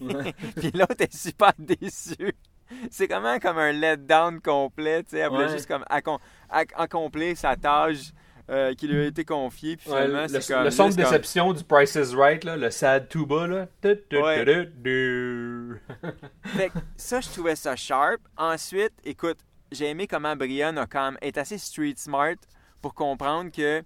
puis 0.57 0.71
l'autre 0.75 1.00
est 1.00 1.15
super 1.15 1.53
déçu. 1.59 2.35
C'est 2.91 3.09
comment 3.09 3.39
comme 3.39 3.59
un 3.59 3.73
letdown 3.73 4.41
complet, 4.41 5.03
tu 5.05 5.11
sais, 5.11 5.19
elle 5.19 5.31
voulait 5.31 5.47
Ouais. 5.47 5.53
juste 5.53 5.67
comme 5.67 5.85
ac- 5.91 6.19
accomplir 6.77 7.37
sa 7.37 7.57
tâche 7.57 8.12
euh, 8.50 8.75
qui 8.75 8.88
lui 8.88 9.02
a 9.02 9.07
été 9.07 9.25
confiée, 9.25 9.76
puis 9.76 9.90
Ouais, 9.90 10.07
finalement 10.07 10.23
le, 10.23 10.28
c'est 10.40 10.52
comme 10.52 10.64
le 10.64 10.71
son 10.71 10.88
de 10.88 10.95
comme- 10.95 11.04
déception 11.04 11.52
du 11.52 11.64
Price 11.64 11.95
is 11.95 12.14
Right, 12.14 12.45
là, 12.45 12.57
le 12.57 12.71
sad 12.71 13.09
tuba, 13.09 13.47
là. 13.47 13.69
Ouais. 13.85 14.45
Fait 16.45 16.69
que 16.71 16.78
ça, 16.97 17.21
je 17.21 17.28
trouvais 17.28 17.57
ça 17.57 17.76
sharp. 17.76 18.21
Ensuite, 18.37 18.92
écoute, 19.04 19.38
j'ai 19.71 19.90
aimé 19.90 20.07
comment 20.07 20.35
Brian 20.37 20.76
a 20.78 20.87
quand 20.87 21.12
même, 21.12 21.19
est 21.21 21.38
assez 21.38 21.59
street 21.59 21.95
smart 21.97 22.35
pour 22.83 22.95
comprendre 22.95 23.50
que 23.52 23.83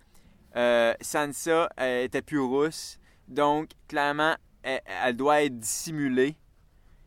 euh, 0.56 0.94
Sansa 1.00 1.68
euh, 1.80 2.04
était 2.04 2.22
plus 2.22 2.38
rousse. 2.40 2.98
Donc, 3.28 3.70
clairement, 3.88 4.34
elle, 4.62 4.80
elle 5.04 5.16
doit 5.16 5.42
être 5.42 5.58
dissimulée. 5.58 6.36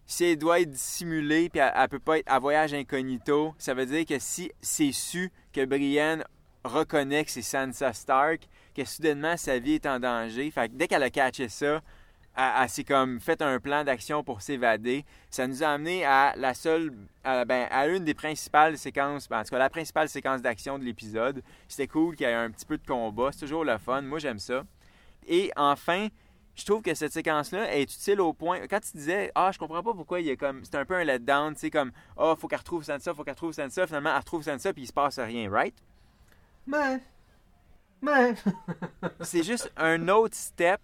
Si 0.06 0.24
elle 0.26 0.38
doit 0.38 0.62
être 0.62 0.72
dissimulée 0.72 1.50
puis 1.50 1.60
elle, 1.60 1.72
elle 1.76 1.90
peut 1.90 2.00
pas 2.00 2.20
être 2.20 2.32
à 2.32 2.40
voyage 2.40 2.74
incognito, 2.74 3.54
ça 3.58 3.74
veut 3.74 3.86
dire 3.86 4.06
que 4.06 4.20
si 4.20 4.52
c'est 4.62 4.92
su 4.92 5.32
que 5.52 5.66
Brienne 5.66 6.24
reconnaît 6.68 7.26
que 7.26 7.32
c'est 7.32 7.42
Sansa 7.42 7.94
Stark, 7.94 8.48
que 8.76 8.86
soudainement 8.86 9.38
sa 9.38 9.60
vie 9.60 9.74
est 9.74 9.86
en 9.86 10.00
danger, 10.00 10.52
fait 10.52 10.70
que 10.70 10.76
dès 10.76 10.88
qu'elle 10.88 11.04
a 11.04 11.10
catché 11.10 11.50
ça, 11.50 11.82
elle, 12.38 12.70
s'est 12.70 12.84
comme 12.84 13.20
fait 13.20 13.42
un 13.42 13.60
plan 13.60 13.84
d'action 13.84 14.24
pour 14.24 14.42
s'évader. 14.42 15.06
Ça 15.32 15.48
nous 15.48 15.64
a 15.64 15.70
amené 15.70 16.06
à 16.06 16.36
la 16.38 16.54
seule, 16.54 16.94
à, 17.24 17.46
ben, 17.46 17.68
à 17.72 17.88
une 17.88 18.06
des 18.06 18.14
principales 18.14 18.78
séquences, 18.78 19.28
ben, 19.28 19.40
en 19.40 19.44
tout 19.44 19.50
cas 19.50 19.58
la 19.58 19.72
principale 19.72 20.08
séquence 20.08 20.42
d'action 20.42 20.78
de 20.78 20.84
l'épisode. 20.84 21.42
C'était 21.68 21.88
cool 21.88 22.16
qu'il 22.16 22.28
y 22.28 22.30
ait 22.30 22.34
un 22.34 22.52
petit 22.52 22.66
peu 22.66 22.78
de 22.78 22.86
combat, 22.86 23.32
c'est 23.32 23.40
toujours 23.40 23.66
le 23.66 23.78
fun, 23.80 24.02
moi 24.04 24.20
j'aime 24.20 24.40
ça. 24.40 24.64
Et 25.28 25.52
enfin, 25.56 26.10
je 26.58 26.66
trouve 26.66 26.82
que 26.82 26.94
cette 26.94 27.14
séquence-là 27.14 27.76
est 27.76 27.84
utile 27.84 28.22
au 28.22 28.34
point. 28.34 28.62
Quand 28.68 28.80
tu 28.80 28.98
disais, 28.98 29.32
ah, 29.36 29.52
je 29.52 29.60
comprends 29.60 29.84
pas 29.84 29.94
pourquoi 29.94 30.20
il 30.20 30.28
y 30.28 30.32
a 30.32 30.36
comme. 30.36 30.64
C'est 30.64 30.76
un 30.76 30.86
peu 30.86 30.96
un 30.96 31.04
letdown, 31.04 31.54
tu 31.54 31.60
sais, 31.60 31.70
comme, 31.70 31.92
ah, 32.18 32.36
faut 32.38 32.48
qu'elle 32.48 32.60
retrouve 32.60 32.84
Sansa, 32.84 33.14
faut 33.14 33.24
qu'elle 33.24 33.34
retrouve 33.34 33.54
Sansa. 33.54 33.86
Finalement, 33.86 34.10
elle 34.12 34.18
retrouve 34.18 34.44
Sansa, 34.44 34.74
puis 34.74 34.84
il 34.84 34.88
se 34.88 34.94
passe 34.94 35.20
rien, 35.20 35.50
right? 35.52 35.76
Mais. 36.68 37.00
Mais. 38.02 38.36
C'est 39.22 39.44
juste 39.44 39.72
un 39.78 40.08
autre 40.10 40.36
step 40.36 40.80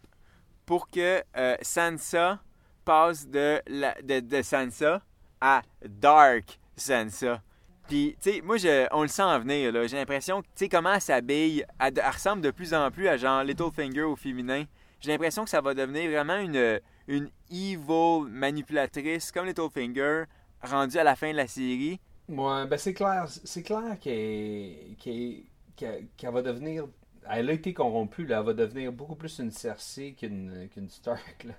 pour 0.66 0.88
que 0.90 1.22
euh, 1.38 1.56
Sansa 1.62 2.40
passe 2.86 3.28
de, 3.28 3.62
la- 3.68 4.02
de, 4.02 4.20
de 4.22 4.42
Sansa 4.42 5.02
à 5.42 5.62
Dark 5.86 6.60
Sansa. 6.76 7.42
Puis, 7.88 8.16
tu 8.22 8.32
sais, 8.32 8.42
moi, 8.42 8.56
je, 8.58 8.88
on 8.92 9.02
le 9.02 9.10
sent 9.10 9.24
en 9.24 9.40
venir, 9.40 9.72
là. 9.74 9.86
J'ai 9.88 9.98
l'impression 9.98 10.42
que, 10.42 10.48
tu 10.48 10.52
sais, 10.56 10.70
comment 10.70 10.94
elle 10.94 11.02
s'habille, 11.02 11.66
elle, 11.80 11.94
elle 12.00 12.10
ressemble 12.12 12.42
de 12.42 12.52
plus 12.52 12.74
en 12.74 12.90
plus 12.92 13.08
à 13.10 13.18
genre 13.18 13.44
Littlefinger 13.44 14.04
au 14.04 14.16
féminin. 14.16 14.64
J'ai 15.02 15.12
l'impression 15.12 15.44
que 15.44 15.50
ça 15.50 15.60
va 15.60 15.74
devenir 15.74 16.10
vraiment 16.10 16.38
une, 16.38 16.80
une 17.10 17.30
evil 17.52 18.22
manipulatrice 18.30 19.34
comme 19.34 19.46
Littlefinger, 19.48 20.24
rendue 20.62 20.98
à 20.98 21.04
la 21.04 21.18
fin 21.18 21.32
de 21.32 21.38
la 21.38 21.48
série. 21.48 22.00
Ouais, 22.30 22.66
ben 22.68 22.78
c'est 22.78 22.94
clair, 22.94 23.26
c'est 23.28 23.64
clair 23.64 24.00
qu'elle 24.00 24.96
qu'elle- 24.98 25.44
qu'elle- 25.76 26.08
va 26.32 26.42
devenir. 26.42 26.88
Elle 27.30 27.50
a 27.50 27.54
été 27.54 27.74
corrompue, 27.74 28.26
là, 28.26 28.40
elle 28.40 28.46
va 28.46 28.54
devenir 28.54 28.92
beaucoup 28.92 29.16
plus 29.16 29.40
une 29.40 29.52
Cersei 29.52 30.14
qu'une 30.14 30.68
qu'une 30.70 30.90
Stark, 30.90 31.46
là. 31.46 31.54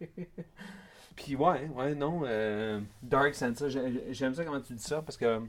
Puis 1.16 1.34
ouais, 1.34 1.66
ouais, 1.68 1.94
non, 1.96 2.22
euh, 2.24 2.80
Dark 3.02 3.34
Sansa, 3.34 3.68
j'ai- 3.68 4.14
j'aime 4.14 4.34
ça 4.34 4.44
comment 4.44 4.60
tu 4.60 4.74
dis 4.74 4.82
ça 4.82 5.02
parce 5.02 5.16
que 5.16 5.42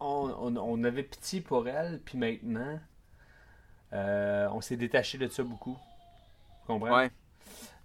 on, 0.00 0.06
on- 0.38 0.56
on 0.56 0.84
avait 0.84 1.02
pitié 1.04 1.40
pour 1.40 1.66
elle, 1.68 2.00
puis 2.04 2.18
maintenant, 2.18 2.78
euh, 3.92 4.48
on 4.52 4.60
s'est 4.60 4.76
détaché 4.76 5.16
de 5.18 5.28
ça 5.28 5.42
beaucoup. 5.42 5.76
Tu 6.62 6.66
comprends? 6.66 6.94
Ouais. 6.96 7.10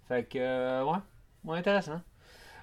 Fait 0.08 0.24
que, 0.28 0.38
euh, 0.38 0.84
ouais, 0.84 0.98
ouais, 1.44 1.58
intéressant. 1.58 2.00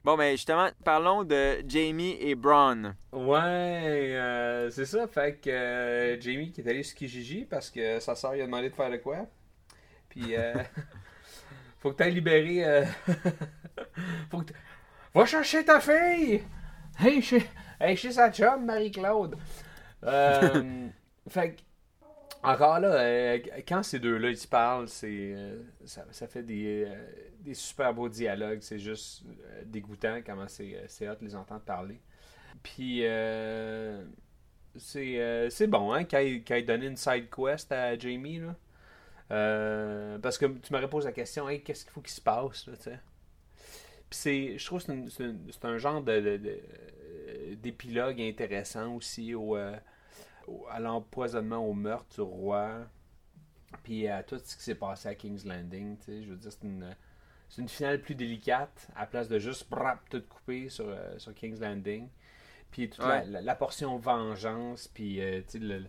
Bon, 0.04 0.16
mais 0.16 0.32
justement, 0.32 0.70
parlons 0.84 1.24
de 1.24 1.58
Jamie 1.68 2.18
et 2.20 2.36
Braun. 2.36 2.96
Ouais, 3.12 3.38
euh, 4.16 4.70
c'est 4.70 4.86
ça. 4.86 5.08
Fait 5.08 5.36
que 5.36 5.50
euh, 5.50 6.22
Jamie 6.22 6.52
qui 6.52 6.62
est 6.62 6.70
allé 6.70 6.84
sur 6.84 6.98
Kijiji 6.98 7.46
parce 7.46 7.70
que 7.70 8.00
sa 8.00 8.16
soeur 8.16 8.34
lui 8.34 8.42
a 8.42 8.46
demandé 8.46 8.70
de 8.70 8.76
faire 8.76 8.90
de 8.90 8.98
quoi. 8.98 9.28
Puis, 10.10 10.36
euh, 10.36 10.54
faut 11.80 11.92
que 11.92 11.98
tu 11.98 12.04
ailles 12.04 12.14
libérer. 12.14 12.64
euh, 12.66 12.86
faut 14.32 14.42
que 14.42 14.54
Va 15.14 15.26
chercher 15.26 15.66
ta 15.66 15.80
fille! 15.80 16.44
Hey, 17.00 17.22
chez, 17.22 17.44
hey, 17.80 17.98
chez 17.98 18.12
sa 18.12 18.32
chum, 18.32 18.66
Marie-Claude! 18.66 19.36
Fait 21.30 21.52
que, 21.56 21.62
encore 22.44 22.80
là, 22.80 22.94
euh, 22.94 23.40
quand 23.68 23.84
ces 23.84 24.00
deux-là 24.00 24.30
ils 24.30 24.48
parlent, 24.48 24.88
c'est, 24.88 25.34
euh, 25.36 25.62
ça, 25.86 26.28
fait 26.28 26.44
des, 26.44 26.86
euh, 26.88 26.96
des 27.42 27.54
super 27.54 27.94
beaux 27.94 28.10
dialogues. 28.10 28.60
C'est 28.62 28.80
juste 28.80 29.24
euh, 29.28 29.64
dégoûtant 29.66 30.20
comment 30.26 30.48
c'est, 30.48 30.76
hot 31.08 31.16
de 31.20 31.26
les 31.26 31.36
entendre 31.36 31.62
parler. 31.62 32.00
Puis, 32.64 33.04
c'est, 34.78 35.68
bon 35.68 35.94
hein, 35.94 36.04
qu'il 36.06 36.20
ait, 36.20 36.42
qu'il 36.42 36.56
ait 36.56 36.64
donné 36.64 36.88
une 36.88 36.98
side 36.98 37.30
quest 37.30 37.72
à 37.72 37.98
Jamie. 37.98 38.40
Là. 38.40 40.18
Parce 40.22 40.38
que 40.38 40.46
tu 40.46 40.74
m'aurais 40.74 40.90
posé 40.90 41.08
la 41.08 41.14
question, 41.14 41.50
hey, 41.50 41.62
qu'est-ce 41.64 41.84
qu'il 41.86 41.94
faut 41.94 42.02
qu'il 42.02 42.12
se 42.14 42.22
passe? 42.22 42.68
Là, 42.68 42.74
tu 42.78 42.84
sais? 42.84 43.00
Puis 44.10 44.58
je 44.58 44.66
trouve 44.66 44.84
que 44.84 45.10
c'est, 45.10 45.66
un 45.66 45.78
genre 45.78 46.02
de, 46.02 46.20
de- 46.20 46.38
de- 46.38 47.54
d'épilogue 47.56 48.20
intéressant 48.22 48.96
aussi 48.96 49.36
au, 49.36 49.56
au- 49.56 49.76
à 50.70 50.80
l'empoisonnement, 50.80 51.58
au 51.66 51.74
meurtre 51.74 52.16
du 52.16 52.22
roi, 52.22 52.88
puis 53.84 54.08
à 54.08 54.24
tout 54.24 54.38
ce 54.44 54.56
qui 54.56 54.64
s'est 54.64 54.76
passé 54.76 55.10
à 55.10 55.16
King's 55.16 55.46
Landing. 55.46 55.98
tu 56.00 56.06
sais. 56.06 56.24
Je 56.24 56.30
veux 56.30 56.36
dire, 56.38 56.52
c'est 56.52 56.64
une, 56.68 56.96
c'est 57.50 57.62
une 57.62 57.70
finale 57.70 58.02
plus 58.02 58.16
délicate, 58.16 58.88
à 58.96 59.06
place 59.06 59.28
de 59.28 59.40
juste 59.40 59.70
brap, 59.70 60.08
tout 60.10 60.22
couper 60.28 60.70
sur, 60.70 60.86
euh, 60.88 61.18
sur 61.18 61.34
King's 61.34 61.60
Landing. 61.60 62.08
Puis 62.72 62.90
toute 62.90 63.00
la, 63.00 63.08
Ouais. 63.22 63.26
la- 63.26 63.42
la 63.42 63.56
portion 63.56 63.98
vengeance, 63.98 64.88
puis 64.88 65.20
euh, 65.22 65.42
tu 65.42 65.54
sais, 65.54 65.60
le- 65.60 65.86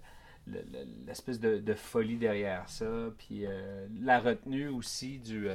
le- 0.46 0.62
le- 0.72 1.04
l'espèce 1.06 1.38
de, 1.38 1.58
de 1.58 1.74
folie 1.74 2.16
derrière 2.16 2.68
ça, 2.68 3.10
puis 3.18 3.44
euh, 3.46 3.86
la 4.00 4.18
retenue 4.18 4.68
aussi 4.68 5.18
du, 5.18 5.48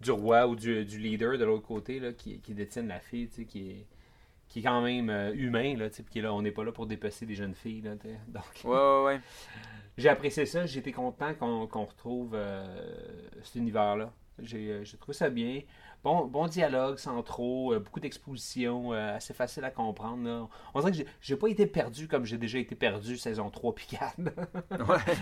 du 0.00 0.10
roi 0.12 0.46
ou 0.46 0.56
du, 0.56 0.84
du 0.84 0.98
leader 0.98 1.36
de 1.38 1.44
l'autre 1.44 1.66
côté 1.66 1.98
là, 2.00 2.12
qui, 2.12 2.38
qui 2.40 2.54
détient 2.54 2.82
la 2.84 3.00
fille, 3.00 3.28
tu 3.28 3.34
sais, 3.36 3.44
qui 3.44 3.70
est, 3.70 3.86
qui 4.50 4.58
est 4.58 4.62
quand 4.62 4.82
même 4.82 5.08
euh, 5.08 5.32
humain, 5.34 5.74
là, 5.78 5.88
tu 5.88 6.02
qui 6.04 6.18
est 6.18 6.22
là, 6.22 6.34
on 6.34 6.42
n'est 6.42 6.50
pas 6.50 6.64
là 6.64 6.72
pour 6.72 6.86
dépecer 6.86 7.24
des 7.24 7.34
jeunes 7.34 7.54
filles, 7.54 7.80
là, 7.80 7.96
tu. 7.96 8.08
Donc, 8.28 8.44
Ouais, 8.64 8.70
ouais, 8.76 9.04
ouais. 9.04 9.20
j'ai 9.96 10.10
apprécié 10.10 10.44
ça, 10.44 10.66
j'ai 10.66 10.80
été 10.80 10.92
content 10.92 11.32
qu'on 11.34 11.84
retrouve 11.86 12.32
euh, 12.34 12.66
cet 13.42 13.54
univers-là. 13.54 14.12
J'ai 14.42 14.70
euh, 14.70 14.84
j'ai 14.84 14.96
trouvé 14.98 15.16
ça 15.16 15.30
bien. 15.30 15.60
Bon, 16.02 16.24
bon 16.26 16.46
dialogue, 16.46 16.96
sans 16.96 17.22
trop, 17.22 17.78
beaucoup 17.78 18.00
d'exposition, 18.00 18.92
assez 18.92 19.34
facile 19.34 19.64
à 19.64 19.70
comprendre. 19.70 20.24
là. 20.24 20.48
On 20.72 20.80
dirait 20.80 20.92
que 20.92 21.10
j'ai- 21.20 21.36
pas 21.36 21.48
été 21.48 21.66
perdu 21.66 22.08
comme 22.08 22.24
j'ai 22.24 22.38
déjà 22.38 22.58
été 22.58 22.74
perdu 22.74 23.18
saison 23.18 23.50
3 23.50 23.74
puis 23.74 23.86
4. 23.86 24.16
Ouais. 24.88 25.14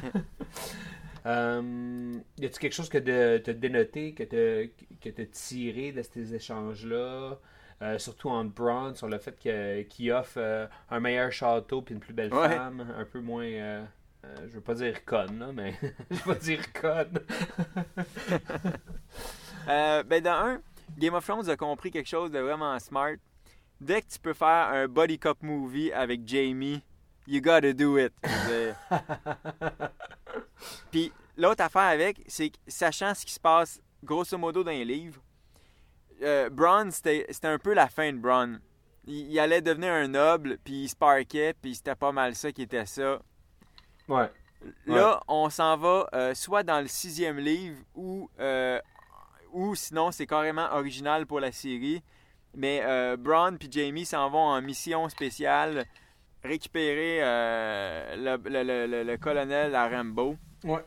Euh, 1.26 2.18
y 2.38 2.46
a-tu 2.46 2.58
quelque 2.60 2.72
chose 2.74 2.88
que 2.88 2.98
de- 2.98 3.38
t'as 3.44 3.52
dénoté, 3.54 4.14
que 4.14 4.22
que 5.00 5.08
t'as 5.08 5.24
tiré 5.26 5.92
de 5.92 6.02
ces 6.02 6.34
échanges-là? 6.34 7.38
Euh, 7.80 7.96
surtout 7.98 8.28
en 8.28 8.44
Braun, 8.44 8.96
sur 8.96 9.06
le 9.08 9.18
fait 9.18 9.38
que- 9.40 9.82
qu'il 9.82 10.10
offre 10.10 10.38
euh, 10.38 10.66
un 10.90 10.98
meilleur 10.98 11.30
château 11.30 11.80
puis 11.80 11.94
une 11.94 12.00
plus 12.00 12.12
belle 12.12 12.34
Ouais. 12.34 12.48
femme, 12.56 12.84
un 12.98 13.04
peu 13.04 13.20
moins. 13.20 13.44
euh, 13.44 13.84
euh, 14.24 14.34
je 14.48 14.54
veux 14.54 14.60
pas 14.60 14.74
dire 14.74 15.04
conne, 15.04 15.38
là, 15.38 15.52
mais 15.52 15.74
je 16.10 16.16
veux 16.16 16.34
pas 16.34 16.40
dire 16.40 16.72
conne. 16.72 17.20
Ben, 19.66 20.20
dans 20.22 20.30
un, 20.32 20.60
Game 20.96 21.14
of 21.14 21.24
Thrones 21.24 21.48
a 21.50 21.56
compris 21.56 21.90
quelque 21.90 22.08
chose 22.08 22.30
de 22.30 22.38
vraiment 22.38 22.78
smart. 22.78 23.16
Dès 23.80 24.02
que 24.02 24.08
tu 24.08 24.18
peux 24.18 24.34
faire 24.34 24.68
un 24.72 24.88
body 24.88 25.18
cop 25.18 25.42
movie 25.42 25.92
avec 25.92 26.26
Jamie, 26.26 26.82
you 27.26 27.40
gotta 27.40 27.72
do 27.72 27.98
it. 27.98 28.12
Puis 30.90 31.12
l'autre 31.36 31.62
affaire 31.62 31.82
avec, 31.82 32.22
c'est 32.26 32.50
que 32.50 32.56
sachant 32.66 33.14
ce 33.14 33.24
qui 33.24 33.32
se 33.32 33.40
passe 33.40 33.80
grosso 34.02 34.36
modo 34.38 34.64
dans 34.64 34.70
les 34.70 34.84
livres, 34.84 35.20
euh, 36.22 36.50
Bronn, 36.50 36.90
c'était 36.90 37.26
un 37.44 37.58
peu 37.58 37.74
la 37.74 37.88
fin 37.88 38.12
de 38.12 38.18
Bronn. 38.18 38.60
Il, 39.06 39.30
il 39.30 39.38
allait 39.38 39.62
devenir 39.62 39.92
un 39.92 40.08
noble, 40.08 40.58
puis 40.64 40.84
il 40.84 40.88
sparkait, 40.88 41.54
puis 41.60 41.74
c'était 41.74 41.94
pas 41.94 42.12
mal 42.12 42.34
ça 42.34 42.52
qui 42.52 42.62
était 42.62 42.86
ça. 42.86 43.20
Ouais. 44.08 44.30
Là, 44.86 45.22
on 45.28 45.48
s'en 45.50 45.76
va 45.76 46.08
euh, 46.14 46.34
soit 46.34 46.62
dans 46.64 46.80
le 46.80 46.88
sixième 46.88 47.38
livre 47.38 47.78
ou, 47.94 48.28
euh, 48.40 48.80
ou 49.52 49.74
sinon 49.76 50.10
c'est 50.10 50.26
carrément 50.26 50.68
original 50.72 51.26
pour 51.26 51.38
la 51.40 51.52
série. 51.52 52.02
Mais 52.54 52.80
euh, 52.84 53.16
Braun 53.16 53.56
puis 53.56 53.68
Jamie 53.70 54.04
s'en 54.04 54.28
vont 54.30 54.38
en 54.48 54.60
mission 54.60 55.08
spéciale 55.08 55.84
récupérer 56.42 57.20
le, 58.16 58.36
le- 58.36 58.62
le- 58.62 58.86
le- 58.86 59.02
le 59.04 59.16
colonel 59.16 59.74
à 59.74 59.88
Rambo. 59.88 60.36
Ouais. 60.64 60.84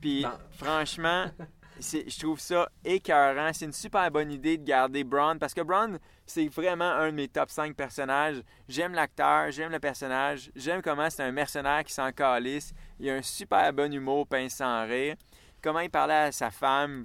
Puis 0.00 0.24
franchement, 0.52 1.26
je 1.80 2.18
trouve 2.20 2.40
ça 2.40 2.68
écœurant. 2.84 3.50
C'est 3.52 3.64
une 3.64 3.72
super 3.72 4.10
bonne 4.10 4.30
idée 4.30 4.58
de 4.58 4.64
garder 4.64 5.04
Braun 5.04 5.38
parce 5.38 5.54
que 5.54 5.60
Braun, 5.60 5.98
c'est 6.26 6.48
vraiment 6.48 6.90
un 6.90 7.10
de 7.10 7.16
mes 7.16 7.28
top 7.28 7.50
5 7.50 7.74
personnages. 7.74 8.42
J'aime 8.68 8.94
l'acteur, 8.94 9.50
j'aime 9.50 9.72
le 9.72 9.80
personnage, 9.80 10.50
j'aime 10.54 10.82
comment 10.82 11.10
c'est 11.10 11.22
un 11.22 11.32
mercenaire 11.32 11.84
qui 11.84 11.92
s'en 11.92 12.12
calisse. 12.12 12.72
Il 12.98 13.10
a 13.10 13.14
un 13.14 13.22
super 13.22 13.72
bon 13.72 13.92
humour, 13.92 14.26
pince 14.26 14.54
sans 14.54 14.86
rire. 14.86 15.16
Comment 15.62 15.80
il 15.80 15.90
parlait 15.90 16.14
à 16.14 16.32
sa 16.32 16.50
femme. 16.50 17.04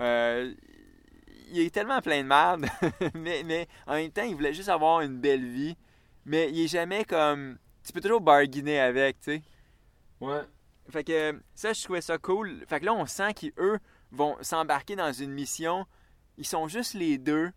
Euh, 0.00 0.54
il 1.50 1.60
est 1.60 1.70
tellement 1.74 2.00
plein 2.00 2.22
de 2.22 2.28
merde, 2.28 2.66
mais, 3.14 3.42
mais 3.44 3.68
en 3.86 3.94
même 3.94 4.10
temps, 4.10 4.22
il 4.22 4.34
voulait 4.34 4.52
juste 4.52 4.68
avoir 4.68 5.00
une 5.00 5.18
belle 5.18 5.46
vie. 5.46 5.76
Mais 6.24 6.50
il 6.50 6.64
est 6.64 6.68
jamais 6.68 7.04
comme. 7.04 7.58
Tu 7.84 7.92
peux 7.92 8.00
toujours 8.00 8.20
bargainer 8.20 8.80
avec, 8.80 9.18
tu 9.20 9.32
sais. 9.32 9.42
Ouais. 10.20 10.42
Fait 10.90 11.04
que 11.04 11.40
ça, 11.54 11.72
je 11.72 11.82
trouvais 11.82 12.00
ça 12.00 12.18
cool. 12.18 12.64
Fait 12.66 12.80
que 12.80 12.86
là, 12.86 12.94
on 12.94 13.06
sent 13.06 13.34
qu'eux 13.34 13.78
vont 14.12 14.36
s'embarquer 14.40 14.96
dans 14.96 15.12
une 15.12 15.32
mission. 15.32 15.86
Ils 16.36 16.46
sont 16.46 16.68
juste 16.68 16.94
les 16.94 17.18
deux. 17.18 17.50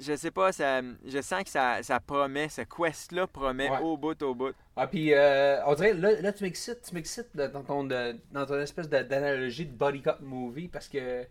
Je 0.00 0.14
sais 0.14 0.30
pas, 0.30 0.52
ça, 0.52 0.80
je 1.04 1.20
sens 1.20 1.42
que 1.42 1.50
ça, 1.50 1.82
ça 1.82 1.98
promet, 1.98 2.48
ce 2.48 2.62
quest-là 2.62 3.26
promet 3.26 3.68
Ouais. 3.68 3.78
au 3.80 3.96
bout, 3.96 4.20
au 4.22 4.32
bout. 4.34 4.54
Ah, 4.76 4.86
puis 4.86 5.12
euh, 5.12 5.60
on 5.66 5.74
dirait, 5.74 5.92
là, 5.94 6.20
là 6.20 6.32
tu 6.32 6.44
m'excites, 6.44 6.82
tu 6.88 6.94
m'excites 6.94 7.36
dans 7.36 7.64
ton, 7.64 7.84
dans 7.84 8.46
ton 8.46 8.60
espèce 8.60 8.88
d'analogie 8.88 9.66
de 9.66 9.72
body 9.72 10.00
cop 10.02 10.20
movie 10.20 10.68
parce 10.68 10.86
que 10.88 11.26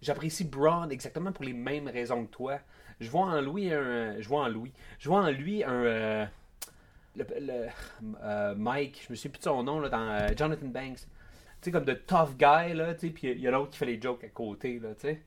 j'apprécie 0.00 0.44
Braun 0.44 0.90
exactement 0.90 1.32
pour 1.32 1.44
les 1.44 1.52
mêmes 1.52 1.88
raisons 1.88 2.26
que 2.26 2.30
toi. 2.30 2.58
Je 3.00 3.10
vois 3.10 3.26
en 3.26 3.40
lui 3.40 3.72
un. 3.72 4.20
Je 4.20 4.28
vois 4.28 4.42
en 4.44 4.48
lui. 4.48 4.72
Je 5.00 5.08
vois 5.08 5.22
en 5.22 5.30
lui 5.30 5.64
un. 5.64 5.72
euh, 5.72 6.26
le, 7.16 7.26
le- 7.40 7.66
euh, 8.22 8.54
Mike, 8.54 9.02
je 9.06 9.12
me 9.12 9.16
souviens 9.16 9.30
plus 9.32 9.38
de 9.40 9.44
son 9.44 9.62
nom, 9.64 9.80
là, 9.80 9.88
dans 9.88 10.08
euh, 10.08 10.28
Jonathan 10.36 10.66
Banks. 10.66 11.00
Sais, 11.60 11.70
comme 11.72 11.84
de 11.84 11.94
tough 11.94 12.36
guy, 12.38 12.74
là, 12.74 12.94
tu 12.94 13.08
sais, 13.08 13.12
puis 13.12 13.30
il 13.32 13.40
y 13.40 13.48
a 13.48 13.50
l'autre 13.50 13.70
qui 13.72 13.78
fait 13.78 13.86
les 13.86 14.00
jokes 14.00 14.22
à 14.22 14.28
côté, 14.28 14.78
là, 14.78 14.90
tu 14.94 15.08
sais. 15.08 15.22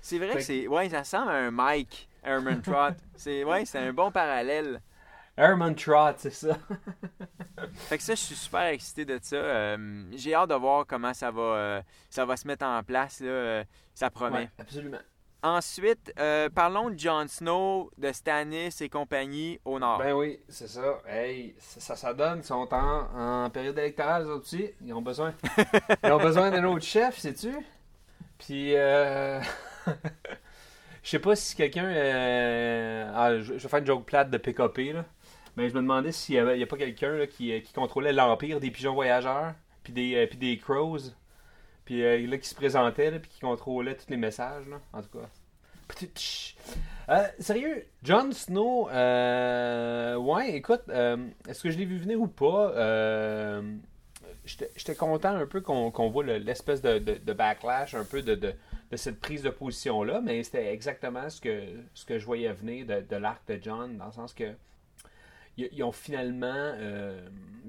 C'est 0.00 0.18
vrai 0.18 0.28
Fait 0.28 0.38
que 0.38 0.44
c'est. 0.44 0.66
Ouais, 0.66 0.88
ça 0.88 1.00
ressemble 1.00 1.30
à 1.30 1.34
un 1.34 1.50
Mike 1.50 2.08
Herman 2.22 2.60
Trott. 2.62 2.94
c'est 3.16 3.44
ouais, 3.44 3.64
c'est 3.64 3.78
un 3.78 3.92
bon 3.92 4.10
parallèle. 4.10 4.80
Herman 5.36 5.74
Trott, 5.74 6.16
c'est 6.18 6.30
ça. 6.30 6.56
Fait 7.74 7.98
que 7.98 8.02
ça, 8.02 8.14
je 8.14 8.20
suis 8.20 8.34
super 8.34 8.66
excité 8.66 9.04
de 9.04 9.18
ça. 9.20 9.36
Euh, 9.36 10.04
J'ai 10.12 10.34
hâte 10.34 10.48
de 10.50 10.54
voir 10.54 10.86
comment 10.86 11.12
ça 11.12 11.30
va, 11.30 11.42
euh, 11.42 11.82
ça 12.08 12.24
va 12.24 12.36
se 12.36 12.46
mettre 12.46 12.64
en 12.64 12.82
place. 12.82 13.20
Là. 13.20 13.28
Euh, 13.28 13.64
Ça 13.94 14.10
promet. 14.10 14.38
Ouais, 14.38 14.50
absolument. 14.58 14.98
Ensuite, 15.46 16.12
euh, 16.18 16.48
parlons 16.48 16.90
de 16.90 16.98
Jon 16.98 17.28
Snow, 17.28 17.88
de 17.98 18.10
Stannis 18.10 18.74
et 18.80 18.88
compagnie 18.88 19.60
au 19.64 19.78
nord. 19.78 19.98
Ben 19.98 20.12
oui, 20.12 20.40
c'est 20.48 20.66
ça. 20.66 21.00
Hey, 21.08 21.54
ça, 21.60 21.94
ça, 21.94 22.12
donne. 22.12 22.40
Ils 22.40 22.44
sont 22.44 22.68
en, 22.74 23.44
en 23.44 23.50
période 23.50 23.78
électorale, 23.78 24.26
aussi. 24.26 24.72
Ils 24.84 24.92
ont 24.92 25.02
besoin. 25.02 25.32
Ils 26.02 26.10
ont 26.10 26.18
besoin 26.18 26.50
d'un 26.50 26.64
autre 26.64 26.84
chef, 26.84 27.18
sais-tu? 27.18 27.54
Puis, 28.38 28.74
euh... 28.74 29.40
je 31.04 31.10
sais 31.10 31.20
pas 31.20 31.36
si 31.36 31.54
quelqu'un. 31.54 31.84
euh, 31.86 33.12
Ah, 33.14 33.40
je, 33.40 33.52
vais 33.52 33.58
faire 33.60 33.78
une 33.78 33.86
joke 33.86 34.04
plate 34.04 34.30
de 34.30 34.38
PKP, 34.38 34.94
là. 34.94 35.04
Mais 35.56 35.68
je 35.68 35.74
me 35.74 35.80
demandais 35.80 36.10
s'il 36.10 36.34
y, 36.34 36.38
avait, 36.38 36.56
il 36.56 36.60
y 36.60 36.64
a 36.64 36.66
pas 36.66 36.76
quelqu'un 36.76 37.24
qui, 37.26 37.52
euh, 37.52 37.60
qui 37.60 37.72
contrôlait 37.72 38.12
l'empire 38.12 38.58
des 38.58 38.72
pigeons 38.72 38.94
voyageurs, 38.94 39.54
puis 39.84 39.92
des, 39.92 40.16
euh, 40.16 40.26
puis 40.26 40.38
des 40.38 40.58
crows. 40.58 40.98
Puis 41.84 42.02
euh, 42.04 42.26
là, 42.26 42.36
qui 42.38 42.48
se 42.48 42.54
présentait, 42.56 43.12
là, 43.12 43.20
puis 43.20 43.30
qui 43.30 43.40
contrôlait 43.40 43.94
tous 43.94 44.10
les 44.10 44.16
messages, 44.16 44.66
là. 44.68 44.80
En 44.92 45.02
tout 45.02 45.18
cas. 45.20 45.28
Euh, 47.08 47.24
sérieux, 47.38 47.86
Jon 48.02 48.32
Snow, 48.32 48.88
euh, 48.90 50.16
ouais, 50.16 50.56
écoute, 50.56 50.82
euh, 50.88 51.28
est-ce 51.48 51.62
que 51.62 51.70
je 51.70 51.78
l'ai 51.78 51.84
vu 51.84 51.98
venir 51.98 52.20
ou 52.20 52.26
pas? 52.26 53.62
J'étais 54.44 54.94
content 54.94 55.34
un 55.34 55.46
peu 55.46 55.60
qu'on 55.60 56.08
voit 56.10 56.24
le- 56.24 56.38
l'espèce 56.38 56.82
de, 56.82 57.32
backlash, 57.32 57.94
un 57.94 58.04
peu 58.04 58.22
de, 58.22 58.54
cette 58.94 59.20
prise 59.20 59.42
de 59.42 59.50
position-là, 59.50 60.20
mais 60.20 60.42
c'était 60.42 60.72
exactement 60.72 61.28
ce 61.30 61.40
que, 61.40 62.18
je 62.18 62.24
voyais 62.24 62.52
venir 62.52 62.86
de, 62.86 63.16
l'arc 63.16 63.46
de 63.48 63.58
John, 63.62 63.96
dans 63.96 64.06
le 64.06 64.12
sens 64.12 64.34
que 64.34 64.52
ils, 65.56 65.82
ont 65.82 65.92
finalement 65.92 66.74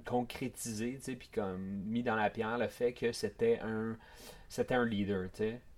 concrétisé, 0.05 0.99
puis 1.15 1.29
comme 1.33 1.61
mis 1.85 2.03
dans 2.03 2.15
la 2.15 2.29
pierre 2.29 2.57
le 2.57 2.67
fait 2.67 2.93
que 2.93 3.11
c'était 3.11 3.59
un, 3.59 3.97
leader. 4.85 5.29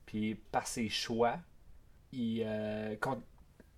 Puis 0.06 0.36
par 0.52 0.66
ses 0.66 0.90
choix, 0.90 1.40
il, 2.12 2.44
euh, 2.46 2.96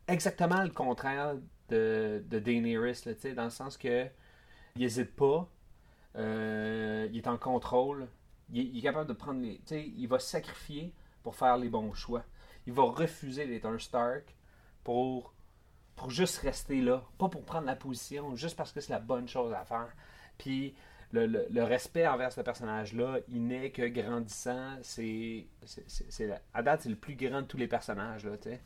exactement 0.08 0.64
le 0.64 0.70
contraire 0.70 1.36
de, 1.70 2.24
de 2.30 2.40
Daenerys, 2.40 3.04
dans 3.36 3.46
le 3.46 3.50
sens 3.50 3.78
que 3.78 4.08
il 4.76 4.84
hésite 4.84 5.16
pas, 5.16 5.50
euh, 6.18 7.08
il 7.12 7.18
est 7.18 7.28
en 7.28 7.38
contrôle, 7.38 8.08
il, 8.52 8.78
est- 8.78 8.82
capable 8.82 9.10
de 9.10 9.14
prendre 9.14 9.42
les, 9.42 9.62
il 9.72 10.08
va 10.08 10.20
sacrifier 10.20 10.94
pour 11.24 11.36
faire 11.36 11.58
les 11.58 11.70
bons 11.70 11.94
choix. 11.94 12.24
Il 12.68 12.74
va 12.74 12.84
refuser 12.84 13.48
d'être 13.48 13.66
un 13.66 13.80
Stark 13.80 14.36
pour 14.84 15.34
pour 15.96 16.10
juste 16.10 16.40
rester 16.40 16.82
là, 16.82 17.04
pas 17.20 17.30
pour 17.30 17.44
prendre 17.46 17.68
la 17.68 17.76
position, 17.76 18.36
juste 18.36 18.56
parce 18.58 18.72
que 18.72 18.82
c'est 18.82 18.94
la 18.94 19.00
bonne 19.00 19.28
chose 19.28 19.54
à 19.54 19.66
faire. 19.66 19.90
Puis 20.38 20.76
le, 21.14 21.26
le- 21.28 21.46
le 21.52 21.64
respect 21.64 22.08
envers 22.08 22.32
ce 22.32 22.42
personnage-là, 22.42 23.20
il 23.30 23.46
n'est 23.48 23.70
que 23.72 23.88
grandissant. 23.88 24.78
C'est, 24.82 25.46
à 26.54 26.64
date, 26.64 26.82
c'est 26.84 26.90
le 26.90 26.96
plus 26.96 27.16
grand 27.16 27.42
de 27.42 27.48
tous 27.48 27.58
les 27.58 27.68
personnages. 27.68 28.26
Là, 28.26 28.38
tu 28.38 28.50
sais. 28.50 28.60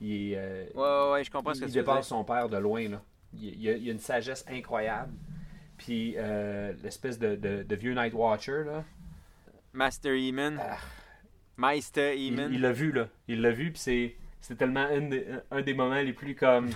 il, 0.00 0.34
euh, 0.36 0.64
Ouais, 0.74 0.80
ouais, 0.82 1.12
ouais, 1.12 1.24
je 1.24 1.30
comprends 1.30 1.54
ce 1.54 1.60
que 1.60 1.64
il 1.66 1.72
tu 1.72 1.78
veux 1.78 1.84
dire. 1.84 1.92
dépasse 1.92 2.08
son 2.08 2.24
père 2.24 2.48
de 2.48 2.56
loin. 2.56 2.88
Là. 2.88 3.02
Il, 3.34 3.60
il 3.62 3.68
a, 3.68 3.72
il 3.76 3.88
a 3.88 3.92
une 3.92 3.98
sagesse 3.98 4.44
incroyable. 4.48 5.12
Puis 5.78 6.14
euh, 6.16 6.72
l'espèce 6.82 7.18
de, 7.18 7.34
de- 7.36 7.62
de 7.62 7.74
vieux 7.76 7.92
Night 7.94 8.14
Watcher, 8.14 8.62
là, 8.64 8.84
Master 9.72 10.14
Eamon. 10.14 10.56
Ah. 10.60 10.76
Meister 11.56 12.16
il 12.16 12.32
Eamon. 12.38 12.48
il 12.52 12.60
l'a 12.60 12.72
vu, 12.72 12.92
là. 12.92 13.08
Il 13.28 13.40
l'a 13.42 13.50
vu, 13.50 13.70
puis 13.72 13.80
c'est, 13.80 14.16
c'est 14.40 14.56
tellement 14.56 14.80
un 14.86 15.00
des, 15.02 15.26
un 15.50 15.60
des 15.62 15.74
moments 15.74 16.00
les 16.00 16.12
plus 16.12 16.34
comme 16.34 16.70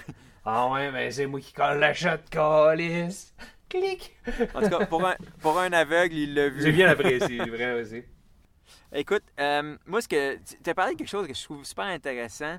Ah 0.44 0.68
ouais, 0.70 0.90
mais 0.92 1.10
c'est 1.10 1.26
moi 1.26 1.40
qui 1.40 1.52
colle 1.52 1.78
la 1.78 1.92
shot, 1.94 2.18
calice. 2.30 3.34
Clic. 3.68 4.16
En 4.54 4.60
tout 4.62 4.68
cas, 4.68 4.86
pour 4.86 5.06
un, 5.06 5.16
pour 5.40 5.58
un 5.58 5.72
aveugle, 5.72 6.14
il 6.14 6.34
l'a 6.34 6.48
vu. 6.48 6.62
J'ai 6.62 6.72
bien 6.72 6.88
apprécié, 6.88 7.38
vraiment 7.38 7.80
aussi. 7.80 8.02
Écoute, 8.92 9.24
euh, 9.40 9.76
moi, 9.86 10.00
ce 10.00 10.08
que 10.08 10.36
tu 10.36 10.70
as 10.70 10.74
parlé 10.74 10.94
de 10.94 10.98
quelque 10.98 11.08
chose 11.08 11.26
que 11.26 11.34
je 11.34 11.42
trouve 11.42 11.64
super 11.64 11.86
intéressant. 11.86 12.58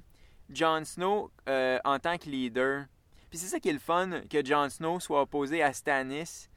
Jon 0.50 0.84
Snow 0.86 1.32
euh, 1.50 1.80
en 1.84 2.00
tant 2.00 2.18
que 2.18 2.30
leader. 2.30 2.86
Puis 3.30 3.40
c'est 3.40 3.48
ça 3.48 3.60
qui 3.60 3.70
est 3.70 3.74
le 3.74 3.80
fun, 3.80 4.22
que 4.30 4.44
Jon 4.46 4.70
Snow 4.70 5.00
soit 5.00 5.22
opposé 5.22 5.62
à 5.62 5.74
Stannis. 5.74 6.50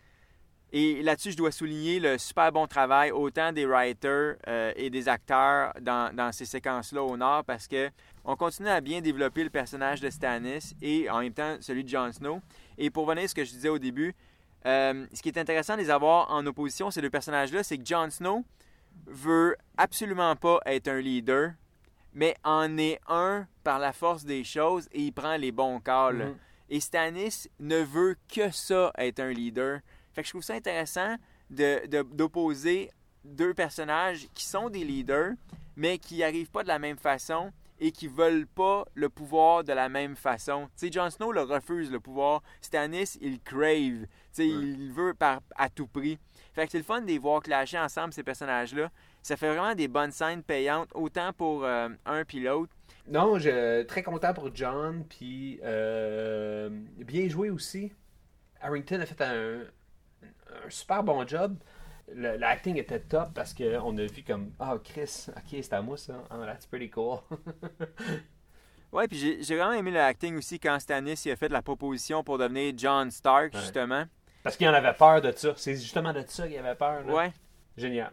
Et 0.72 1.02
là-dessus, 1.02 1.32
je 1.32 1.36
dois 1.36 1.50
souligner 1.50 1.98
le 1.98 2.16
super 2.16 2.52
bon 2.52 2.68
travail 2.68 3.10
autant 3.10 3.52
des 3.52 3.66
writers 3.66 4.36
euh, 4.46 4.72
et 4.76 4.88
des 4.88 5.08
acteurs 5.08 5.72
dans, 5.80 6.14
dans 6.14 6.30
ces 6.30 6.44
séquences-là 6.44 7.02
au 7.02 7.16
nord 7.16 7.44
parce 7.44 7.66
que 7.66 7.90
on 8.24 8.36
continue 8.36 8.68
à 8.68 8.80
bien 8.80 9.00
développer 9.00 9.42
le 9.42 9.50
personnage 9.50 10.00
de 10.00 10.10
Stannis 10.10 10.76
et 10.80 11.10
en 11.10 11.22
même 11.22 11.32
temps 11.32 11.56
celui 11.60 11.82
de 11.82 11.88
Jon 11.88 12.12
Snow. 12.12 12.40
Et 12.78 12.90
pour 12.90 13.04
venir 13.06 13.24
à 13.24 13.28
ce 13.28 13.34
que 13.34 13.44
je 13.44 13.50
disais 13.50 13.68
au 13.68 13.80
début, 13.80 14.14
euh, 14.66 15.06
ce 15.12 15.22
qui 15.22 15.28
est 15.28 15.38
intéressant 15.38 15.74
de 15.76 15.80
les 15.82 15.90
avoir 15.90 16.30
en 16.30 16.44
opposition, 16.46 16.90
ces 16.90 17.00
deux 17.00 17.10
personnages-là, 17.10 17.62
c'est 17.62 17.78
que 17.78 17.84
Jon 17.84 18.10
Snow 18.10 18.44
veut 19.06 19.56
absolument 19.76 20.36
pas 20.36 20.60
être 20.66 20.88
un 20.88 21.00
leader, 21.00 21.52
mais 22.12 22.34
en 22.44 22.76
est 22.78 23.00
un 23.08 23.46
par 23.64 23.78
la 23.78 23.92
force 23.92 24.24
des 24.24 24.44
choses 24.44 24.88
et 24.92 25.00
il 25.02 25.12
prend 25.12 25.36
les 25.36 25.52
bons 25.52 25.80
calls. 25.80 26.16
Mhm. 26.26 26.36
Et 26.70 26.80
Stannis 26.80 27.48
ne 27.58 27.78
veut 27.82 28.16
que 28.32 28.50
ça, 28.50 28.92
être 28.98 29.20
un 29.20 29.30
leader. 29.32 29.80
Fait 30.12 30.22
que 30.22 30.26
je 30.26 30.32
trouve 30.32 30.42
ça 30.42 30.54
intéressant 30.54 31.16
de- 31.48 31.86
de- 31.86 32.02
d'opposer 32.02 32.90
deux 33.24 33.54
personnages 33.54 34.26
qui 34.34 34.44
sont 34.44 34.70
des 34.70 34.84
leaders, 34.84 35.32
mais 35.76 35.98
qui 35.98 36.18
n'arrivent 36.18 36.50
pas 36.50 36.62
de 36.62 36.68
la 36.68 36.78
même 36.78 36.96
façon 36.96 37.52
et 37.80 37.92
qui 37.92 38.06
veulent 38.06 38.46
pas 38.46 38.84
le 38.94 39.08
pouvoir 39.08 39.64
de 39.64 39.72
la 39.72 39.88
même 39.88 40.14
façon. 40.14 40.68
Tu 40.76 40.86
sais, 40.86 40.92
Jon 40.92 41.10
Snow 41.10 41.32
le 41.32 41.42
refuse, 41.42 41.90
le 41.90 41.98
pouvoir. 41.98 42.42
Stannis, 42.60 43.18
il 43.20 43.40
crave. 43.40 44.02
Tu 44.02 44.06
sais, 44.32 44.48
il 44.48 44.92
veut 44.92 45.14
par, 45.14 45.40
à 45.56 45.68
tout 45.68 45.86
prix. 45.86 46.18
Fait 46.52 46.66
que 46.66 46.72
c'est 46.72 46.78
le 46.78 46.84
fun 46.84 47.00
de 47.00 47.06
les 47.06 47.18
voir 47.18 47.42
clasher 47.42 47.78
ensemble, 47.78 48.12
ces 48.12 48.22
personnages-là. 48.22 48.90
Ça 49.22 49.36
fait 49.36 49.48
vraiment 49.48 49.74
des 49.74 49.88
bonnes 49.88 50.12
scènes 50.12 50.42
payantes, 50.42 50.90
autant 50.94 51.32
pour 51.32 51.64
euh, 51.64 51.88
un 52.04 52.24
puis 52.24 52.40
l'autre. 52.40 52.72
Non, 53.06 53.38
je 53.38 53.82
très 53.84 54.02
content 54.02 54.34
pour 54.34 54.54
John, 54.54 55.04
puis 55.08 55.58
euh, 55.64 56.68
bien 56.98 57.28
joué 57.28 57.50
aussi. 57.50 57.92
Harrington 58.60 59.00
a 59.00 59.06
fait 59.06 59.20
un, 59.22 59.60
un 60.22 60.70
super 60.70 61.02
bon 61.02 61.26
job. 61.26 61.56
Le- 62.14 62.36
L'acting 62.36 62.76
était 62.76 63.00
top 63.00 63.30
parce 63.34 63.54
qu'on 63.54 63.96
a 63.98 64.04
vu 64.06 64.22
comme 64.26 64.52
Ah, 64.58 64.76
Chris, 64.82 65.26
ok, 65.28 65.42
c'est 65.62 65.72
à 65.72 65.80
moi 65.82 65.96
ça. 65.96 66.14
Ah, 66.30 66.36
that's 66.46 66.66
pretty 66.66 66.90
cool. 66.90 67.18
Ouais, 68.92 69.06
puis 69.06 69.38
j'ai 69.40 69.56
vraiment 69.56 69.72
aimé 69.72 69.92
le 69.92 70.00
acting 70.00 70.36
aussi 70.36 70.58
quand 70.58 70.76
Stannis 70.80 71.22
il 71.24 71.30
a 71.30 71.36
fait 71.36 71.48
la 71.48 71.62
proposition 71.62 72.24
pour 72.24 72.38
devenir 72.38 72.72
John 72.76 73.08
Stark, 73.12 73.54
Ouais. 73.54 73.60
justement. 73.60 74.04
parce 74.42 74.56
qu'il 74.56 74.68
en 74.68 74.74
avait 74.74 74.92
peur 74.94 75.20
de 75.20 75.30
ça. 75.30 75.52
C'est 75.56 75.74
justement 75.76 76.12
de 76.12 76.24
ça 76.26 76.48
qu'il 76.48 76.58
avait 76.58 76.74
peur. 76.74 77.04
là. 77.06 77.14
Ouais. 77.14 77.32
Génial. 77.76 78.10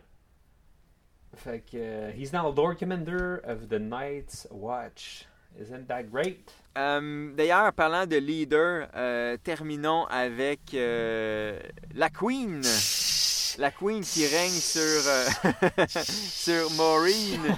Fait 1.36 1.62
que, 1.62 1.78
euh, 1.78 2.12
he's 2.16 2.32
now 2.32 2.54
Lord 2.56 2.76
Commander 2.78 3.40
of 3.48 3.68
the 3.70 3.80
Night's 3.80 4.48
Watch. 4.52 5.26
Isn't 5.60 5.88
that 5.88 6.04
great? 6.04 6.52
Euh, 6.78 7.34
D'ailleurs, 7.34 7.74
parlant 7.74 8.06
de 8.06 8.18
leader, 8.18 8.88
euh, 8.96 9.36
terminons 9.44 10.06
avec 10.06 10.76
euh, 10.76 11.60
la 11.96 12.10
Queen. 12.12 12.62
La 13.58 13.72
Queen 13.72 14.02
qui 14.04 14.28
règne 14.28 14.50
sur, 14.52 14.82
euh, 14.82 15.26
sur 15.88 16.70
Maureen. 16.72 17.42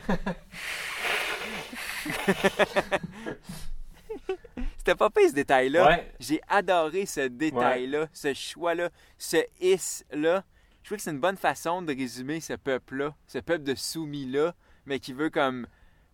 C'était 4.77 4.95
pas 4.95 5.09
pire 5.09 5.29
ce 5.29 5.33
détail-là. 5.35 5.87
Ouais. 5.87 6.11
J'ai 6.19 6.41
adoré 6.47 7.05
ce 7.05 7.27
détail-là, 7.27 8.07
ce 8.13 8.33
choix-là, 8.33 8.89
ce 9.17 9.37
is-là. 9.61 10.43
Je 10.81 10.87
trouve 10.89 10.97
que 10.97 11.03
c'est 11.03 11.11
une 11.11 11.19
bonne 11.19 11.37
façon 11.37 11.81
de 11.81 11.93
résumer 11.93 12.39
ce 12.39 12.53
peuple-là, 12.53 13.13
ce 13.27 13.39
peuple 13.39 13.63
de 13.63 13.75
soumis-là, 13.75 14.55
mais 14.85 14.99
qui 14.99 15.11
veut 15.13 15.29
comme 15.29 15.67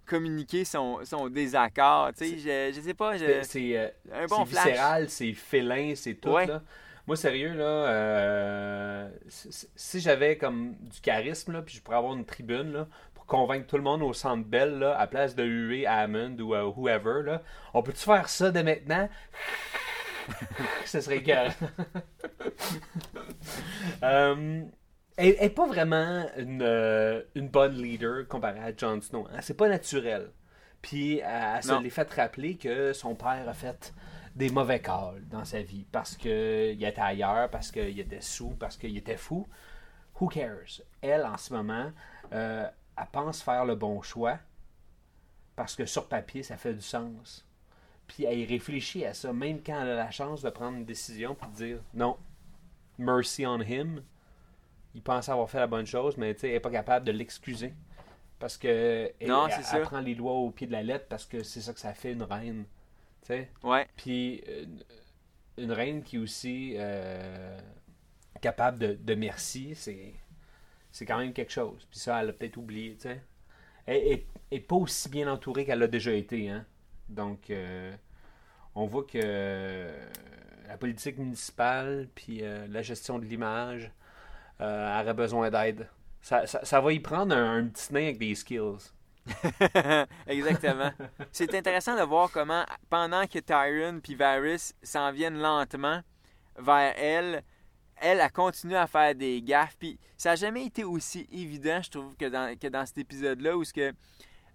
communiquer 0.05 0.65
son, 0.65 0.99
son 1.05 1.29
désaccord. 1.29 2.11
Tu 2.17 2.25
sais, 2.39 2.71
je, 2.71 2.75
je 2.75 2.81
sais 2.81 2.93
pas. 2.93 3.17
je- 3.17 3.41
C'est- 3.43 3.77
euh, 3.77 3.89
un 4.13 4.25
bon 4.25 4.45
flash. 4.45 4.65
viscéral, 4.65 5.09
c'est 5.09 5.33
félin, 5.33 5.93
c'est 5.95 6.15
tout. 6.15 6.29
Ouais. 6.29 6.47
Là. 6.47 6.61
Moi, 7.07 7.15
sérieux, 7.15 7.53
là, 7.53 7.63
euh, 7.63 9.09
si, 9.27 9.99
j'avais 9.99 10.37
comme 10.37 10.75
du 10.79 10.99
charisme, 11.01 11.51
là, 11.53 11.61
puis 11.61 11.75
je 11.75 11.81
pourrais 11.81 11.97
avoir 11.97 12.15
une 12.15 12.25
tribune 12.25 12.73
là, 12.73 12.87
pour 13.13 13.27
convaincre 13.27 13.67
tout 13.67 13.77
le 13.77 13.83
monde 13.83 14.01
au 14.01 14.11
centre 14.11 14.43
belle, 14.47 14.79
là, 14.79 14.97
à 14.97 15.05
place 15.05 15.35
de 15.35 15.43
huer 15.43 15.85
Hammond 15.85 16.35
ou 16.39 16.55
euh, 16.55 16.63
whoever, 16.63 17.21
là, 17.23 17.43
on 17.75 17.83
peut-tu 17.83 18.03
faire 18.03 18.27
ça 18.27 18.49
dès 18.49 18.63
maintenant? 18.63 19.07
Ce 20.85 20.99
serait 20.99 21.17
égal. 21.17 21.51
euh, 24.03 24.63
elle 25.17 25.35
n'est 25.39 25.49
pas 25.49 25.67
vraiment 25.67 26.25
une, 26.37 27.23
une 27.35 27.49
bonne 27.49 27.75
leader 27.75 28.27
comparée 28.27 28.59
à 28.59 28.75
Jon 28.75 28.99
Snow. 28.99 29.27
Hein. 29.31 29.41
C'est 29.41 29.55
pas 29.55 29.69
naturel. 29.69 30.31
Puis 30.81 31.19
elle, 31.19 31.59
elle 31.63 31.63
se 31.63 31.89
fait 31.89 32.13
rappeler 32.13 32.55
que 32.57 32.93
son 32.93 33.13
père 33.13 33.47
a 33.47 33.53
fait 33.53 33.93
des 34.35 34.49
mauvais 34.49 34.81
calls 34.81 35.23
dans 35.29 35.45
sa 35.45 35.61
vie 35.61 35.85
parce 35.91 36.15
qu'il 36.17 36.83
était 36.83 36.99
ailleurs, 37.01 37.49
parce 37.49 37.71
qu'il 37.71 37.99
était 37.99 38.21
sous, 38.21 38.49
parce 38.51 38.75
qu'il 38.77 38.95
était 38.97 39.17
fou. 39.17 39.47
Who 40.19 40.27
cares? 40.27 40.81
Elle, 41.01 41.25
en 41.25 41.37
ce 41.37 41.53
moment, 41.53 41.91
euh, 42.33 42.67
elle 42.97 43.07
pense 43.11 43.41
faire 43.41 43.65
le 43.65 43.75
bon 43.75 44.01
choix 44.01 44.37
parce 45.55 45.75
que 45.75 45.85
sur 45.85 46.07
papier, 46.07 46.43
ça 46.43 46.57
fait 46.57 46.73
du 46.73 46.81
sens. 46.81 47.45
Puis 48.07 48.25
elle 48.25 48.43
réfléchit 48.47 49.05
à 49.05 49.13
ça, 49.13 49.33
même 49.33 49.61
quand 49.63 49.81
elle 49.81 49.89
a 49.89 49.95
la 49.95 50.11
chance 50.11 50.41
de 50.41 50.49
prendre 50.49 50.77
une 50.77 50.85
décision 50.85 51.33
puis 51.33 51.49
de 51.49 51.55
dire 51.55 51.77
non, 51.93 52.17
mercy 52.97 53.45
on 53.47 53.59
him. 53.61 54.03
Il 54.93 55.01
pense 55.01 55.27
avoir 55.27 55.49
fait 55.49 55.59
la 55.59 55.67
bonne 55.67 55.85
chose, 55.85 56.15
mais 56.17 56.35
elle 56.43 56.51
n'est 56.51 56.59
pas 56.59 56.69
capable 56.69 57.05
de 57.05 57.11
l'excuser. 57.11 57.73
Parce 58.39 58.57
que 58.57 59.11
Non, 59.25 59.47
elle- 59.47 59.53
elle 59.73 59.81
prend 59.83 59.99
les 60.01 60.13
lois 60.15 60.33
au 60.33 60.51
pied 60.51 60.67
de 60.67 60.71
la 60.71 60.83
lettre 60.83 61.05
parce 61.09 61.25
que 61.25 61.41
c'est 61.43 61.61
ça 61.61 61.73
que 61.73 61.79
ça 61.79 61.93
fait 61.93 62.11
une 62.13 62.23
reine. 62.23 62.65
Sais? 63.25 63.49
Ouais. 63.63 63.87
Puis 63.97 64.43
une, 64.47 64.83
une 65.57 65.71
reine 65.71 66.03
qui 66.03 66.17
est 66.17 66.19
aussi 66.19 66.75
euh, 66.77 67.57
capable 68.39 68.77
de, 68.77 68.93
de 68.93 69.15
merci, 69.15 69.73
c'est, 69.73 70.13
c'est 70.91 71.07
quand 71.07 71.17
même 71.17 71.33
quelque 71.33 71.51
chose. 71.51 71.87
Puis 71.89 71.99
ça, 71.99 72.21
elle 72.21 72.29
a 72.29 72.33
peut-être 72.33 72.57
oublié, 72.57 72.93
tu 72.93 73.09
sais. 73.09 73.21
Elle 73.87 74.21
n'est 74.51 74.59
pas 74.59 74.75
aussi 74.75 75.09
bien 75.09 75.27
entourée 75.27 75.65
qu'elle 75.65 75.79
l'a 75.79 75.87
déjà 75.87 76.13
été, 76.13 76.49
hein. 76.49 76.67
Donc, 77.09 77.49
euh, 77.49 77.95
on 78.75 78.85
voit 78.85 79.05
que 79.05 79.19
euh, 79.23 80.07
la 80.67 80.77
politique 80.77 81.17
municipale, 81.17 82.07
puis 82.13 82.43
euh, 82.43 82.67
la 82.67 82.83
gestion 82.83 83.17
de 83.17 83.25
l'image, 83.25 83.91
euh, 84.61 85.01
aurait 85.01 85.15
besoin 85.15 85.49
d'aide. 85.49 85.89
Ça, 86.21 86.45
ça, 86.45 86.63
ça 86.63 86.79
va 86.79 86.93
y 86.93 86.99
prendre 86.99 87.35
un, 87.35 87.57
un 87.57 87.67
petit 87.67 87.91
nain 87.91 88.03
avec 88.03 88.19
des 88.19 88.35
skills. 88.35 88.91
Exactement. 90.27 90.91
C'est 91.31 91.53
intéressant 91.55 91.95
de 91.97 92.03
voir 92.03 92.29
comment, 92.31 92.65
pendant 92.89 93.25
que 93.25 93.39
Tyron 93.39 93.99
puis 94.01 94.15
Varys 94.15 94.73
s'en 94.83 95.11
viennent 95.11 95.39
lentement 95.39 96.01
vers 96.57 96.93
elle, 96.97 97.43
elle 97.97 98.21
a 98.21 98.29
continué 98.29 98.75
à 98.75 98.87
faire 98.87 99.15
des 99.15 99.41
gaffes. 99.41 99.75
Puis 99.79 99.99
ça 100.17 100.31
n'a 100.31 100.35
jamais 100.35 100.65
été 100.65 100.83
aussi 100.83 101.27
évident, 101.31 101.81
je 101.81 101.89
trouve, 101.89 102.15
que 102.15 102.25
dans, 102.25 102.57
que 102.57 102.67
dans 102.67 102.85
cet 102.85 102.97
épisode-là, 102.99 103.57
où 103.57 103.63
ce 103.63 103.73
que 103.73 103.93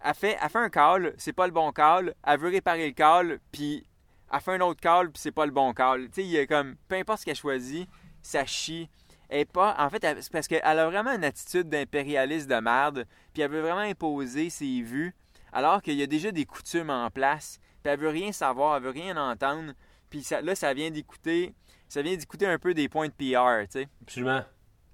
elle 0.03 0.15
fait, 0.15 0.39
elle 0.41 0.49
fait 0.49 0.59
un 0.59 0.71
call, 0.71 1.15
c'est 1.19 1.33
pas 1.33 1.47
le 1.47 1.53
bon 1.53 1.73
call, 1.73 2.15
elle 2.27 2.39
veut 2.39 2.49
réparer 2.49 2.87
le 2.87 2.95
call, 2.95 3.39
puis 3.53 3.85
elle 4.33 4.41
fait 4.41 4.53
un 4.53 4.61
autre 4.61 4.81
call, 4.81 5.11
puis 5.11 5.21
c'est 5.21 5.33
pas 5.33 5.45
le 5.45 5.53
bon 5.53 5.75
call. 5.75 6.07
Tu 6.07 6.15
sais, 6.15 6.25
il 6.25 6.31
y 6.31 6.39
a 6.39 6.47
comme, 6.47 6.77
peu 6.89 6.97
importe 6.97 7.21
ce 7.21 7.25
qu'elle 7.27 7.37
choisit, 7.37 7.89
ça 8.23 8.47
chie. 8.47 8.89
Est 9.33 9.45
pas, 9.45 9.77
en 9.79 9.89
fait, 9.91 10.05
c'est 10.21 10.33
parce 10.33 10.49
qu'elle 10.49 10.61
a 10.65 10.87
vraiment 10.91 11.13
une 11.13 11.23
attitude 11.23 11.69
d'impérialiste 11.69 12.49
de 12.51 12.57
merde, 12.57 13.07
puis 13.33 13.43
elle 13.43 13.51
veut 13.51 13.61
vraiment 13.61 13.79
imposer 13.79 14.51
ses 14.51 14.83
vues, 14.83 15.15
alors 15.53 15.83
qu'il 15.83 15.95
y 15.95 16.03
a 16.03 16.07
déjà 16.09 16.33
des 16.33 16.45
coutumes 16.45 16.91
en 16.91 17.09
place, 17.11 17.61
puis 17.83 17.93
elle 17.93 18.01
veut 18.01 18.09
rien 18.09 18.33
savoir, 18.33 18.77
elle 18.77 18.83
veut 18.83 18.91
rien 18.91 19.17
entendre, 19.17 19.73
puis 20.11 20.25
ça- 20.25 20.41
là, 20.41 20.57
ça 20.57 20.75
vient 20.75 20.91
d'écouter, 20.91 21.55
ça 21.89 22.03
vient 22.03 22.17
d'écouter 22.17 22.47
un 22.47 22.59
peu 22.59 22.75
des 22.75 22.89
points 22.89 23.07
de 23.07 23.13
PR, 23.13 23.69
tu 23.69 23.81
sais. 23.83 23.89
Absolument. 24.03 24.43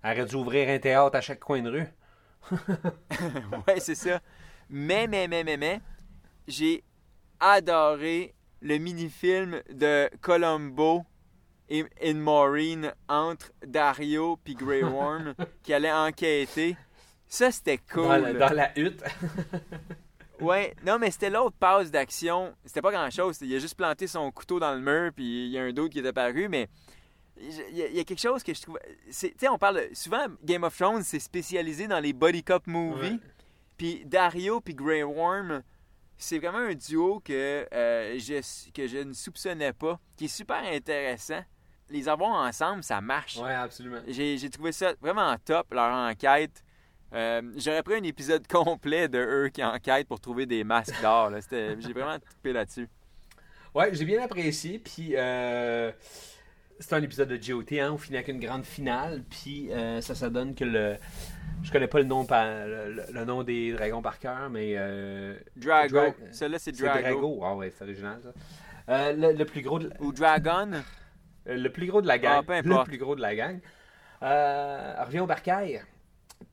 Elle 0.02 0.18
aurait 0.20 0.28
dû 0.28 0.34
ouvrir 0.36 0.68
un 0.68 0.78
théâtre 0.78 1.16
à 1.16 1.20
chaque 1.22 1.40
coin 1.40 1.62
de 1.62 1.70
rue. 1.70 1.88
ouais, 3.66 3.80
c'est 3.80 3.94
ça. 3.94 4.20
Mais, 4.68 5.06
mais, 5.06 5.28
mais, 5.28 5.44
mais, 5.44 5.56
mais, 5.56 5.80
j'ai 6.46 6.84
adoré 7.40 8.34
le 8.60 8.78
mini-film 8.78 9.62
de 9.70 10.10
Columbo 10.20 11.04
et, 11.68 11.84
et 12.00 12.14
Maureen 12.14 12.92
entre 13.08 13.52
Dario 13.66 14.38
puis 14.42 14.54
Grey 14.54 14.82
Worm 14.82 15.34
qui 15.62 15.72
allait 15.74 15.92
enquêter. 15.92 16.76
Ça, 17.28 17.50
c'était 17.50 17.78
cool. 17.78 18.04
Dans, 18.04 18.16
la, 18.18 18.32
dans 18.34 18.54
la 18.54 18.78
hutte. 18.78 19.02
Ouais, 20.40 20.74
non, 20.84 20.98
mais 20.98 21.10
c'était 21.10 21.30
l'autre 21.30 21.56
passe 21.58 21.90
d'action. 21.90 22.54
C'était 22.66 22.82
pas 22.82 22.92
grand-chose. 22.92 23.38
Il 23.40 23.54
a 23.54 23.58
juste 23.58 23.74
planté 23.74 24.06
son 24.06 24.30
couteau 24.30 24.60
dans 24.60 24.74
le 24.74 24.80
mur, 24.80 25.10
puis 25.14 25.46
il 25.46 25.50
y 25.50 25.58
a 25.58 25.62
un 25.62 25.72
d'autre 25.72 25.94
qui 25.94 25.98
est 26.00 26.06
apparu, 26.06 26.48
mais 26.50 26.68
il 27.38 27.74
y, 27.74 27.82
a- 27.82 27.86
il 27.86 27.96
y 27.96 28.00
a 28.00 28.04
quelque 28.04 28.20
chose 28.20 28.42
que 28.42 28.52
je 28.52 28.60
trouve... 28.60 28.78
Tu 29.06 29.12
sais, 29.12 29.48
on 29.48 29.56
parle... 29.56 29.80
Souvent, 29.94 30.26
Game 30.44 30.62
of 30.64 30.76
Thrones, 30.76 31.02
c'est 31.02 31.20
spécialisé 31.20 31.86
dans 31.88 32.00
les 32.00 32.12
body 32.12 32.42
cop 32.42 32.66
movies. 32.66 33.12
Ouais. 33.12 33.18
Puis 33.78 34.02
Dario 34.04 34.60
puis 34.60 34.74
Grey 34.74 35.02
Worm, 35.02 35.62
c'est 36.18 36.38
vraiment 36.38 36.58
un 36.58 36.74
duo 36.74 37.20
que, 37.24 37.66
euh, 37.72 38.18
je, 38.18 38.70
que 38.72 38.86
je 38.86 38.98
ne 38.98 39.14
soupçonnais 39.14 39.72
pas, 39.72 39.98
qui 40.18 40.26
est 40.26 40.28
super 40.28 40.62
intéressant. 40.64 41.42
Les 41.90 42.08
avoir 42.08 42.30
ensemble, 42.46 42.82
ça 42.82 43.00
marche. 43.00 43.36
ouais, 43.38 43.54
absolument. 43.54 44.00
J'ai 44.08 44.50
trouvé 44.50 44.72
ça 44.72 44.92
vraiment 45.00 45.34
top, 45.44 45.72
leur 45.72 45.92
enquête. 45.92 46.62
Euh, 47.14 47.40
J'aurais 47.56 47.82
pris 47.84 47.94
un 47.94 48.02
épisode 48.02 48.46
complet 48.48 49.08
de 49.08 49.18
eux 49.18 49.48
qui 49.48 49.62
enquêtent 49.62 50.08
pour 50.08 50.20
trouver 50.20 50.46
des 50.46 50.64
masques 50.64 51.00
d'or. 51.00 51.30
J'ai 51.50 51.92
vraiment 51.92 52.18
trippé 52.18 52.52
là-dessus. 52.52 52.88
Ouais, 53.74 53.94
j'ai 53.94 54.04
bien 54.04 54.22
apprécié. 54.22 54.78
Puis, 54.80 55.12
euh, 55.14 55.92
c'est 56.80 56.92
un 56.94 57.02
épisode 57.02 57.28
de 57.28 57.36
GOT, 57.36 57.64
hein, 57.80 57.90
on 57.92 57.98
finit 57.98 58.16
avec 58.16 58.28
une 58.28 58.40
grande 58.40 58.64
finale, 58.64 59.22
puis 59.30 59.70
euh, 59.72 60.00
ça, 60.00 60.14
ça 60.14 60.28
donne 60.28 60.54
que 60.54 60.64
le. 60.64 60.96
Je 61.62 61.70
connais 61.72 61.86
pas 61.88 61.98
le 61.98 62.04
nom, 62.04 62.24
par- 62.26 62.44
le, 62.66 63.02
le 63.12 63.24
nom 63.24 63.42
des 63.42 63.72
dragons 63.72 64.02
par 64.02 64.18
cœur, 64.18 64.50
mais. 64.50 64.74
euh, 64.76 65.38
Drago. 65.56 65.94
Dra- 65.96 66.14
Celui-là, 66.32 66.58
c'est 66.58 66.74
c'est 66.76 66.82
Drago. 66.84 67.00
Drago. 67.02 67.40
Ah 67.44 67.54
ouais, 67.54 67.70
c'est 67.70 67.84
original 67.84 68.20
ça. 68.22 69.12
Le, 69.12 69.32
le 69.32 69.44
plus 69.44 69.62
gros 69.62 69.78
de, 69.78 69.90
Ou 70.00 70.12
Dragon. 70.12 70.70
Euh, 71.48 71.56
le 71.56 71.70
plus 71.72 71.86
gros 71.86 72.02
de 72.02 72.06
la 72.06 72.18
gang. 72.18 72.38
Ah, 72.38 72.42
peu 72.62 72.68
le 72.68 72.84
plus 72.84 72.98
gros 72.98 73.16
de 73.16 73.20
la 73.22 73.34
gang. 73.34 73.60
Euh, 74.22 74.94
revient 75.04 75.20
au 75.20 75.26
bercail. 75.26 75.82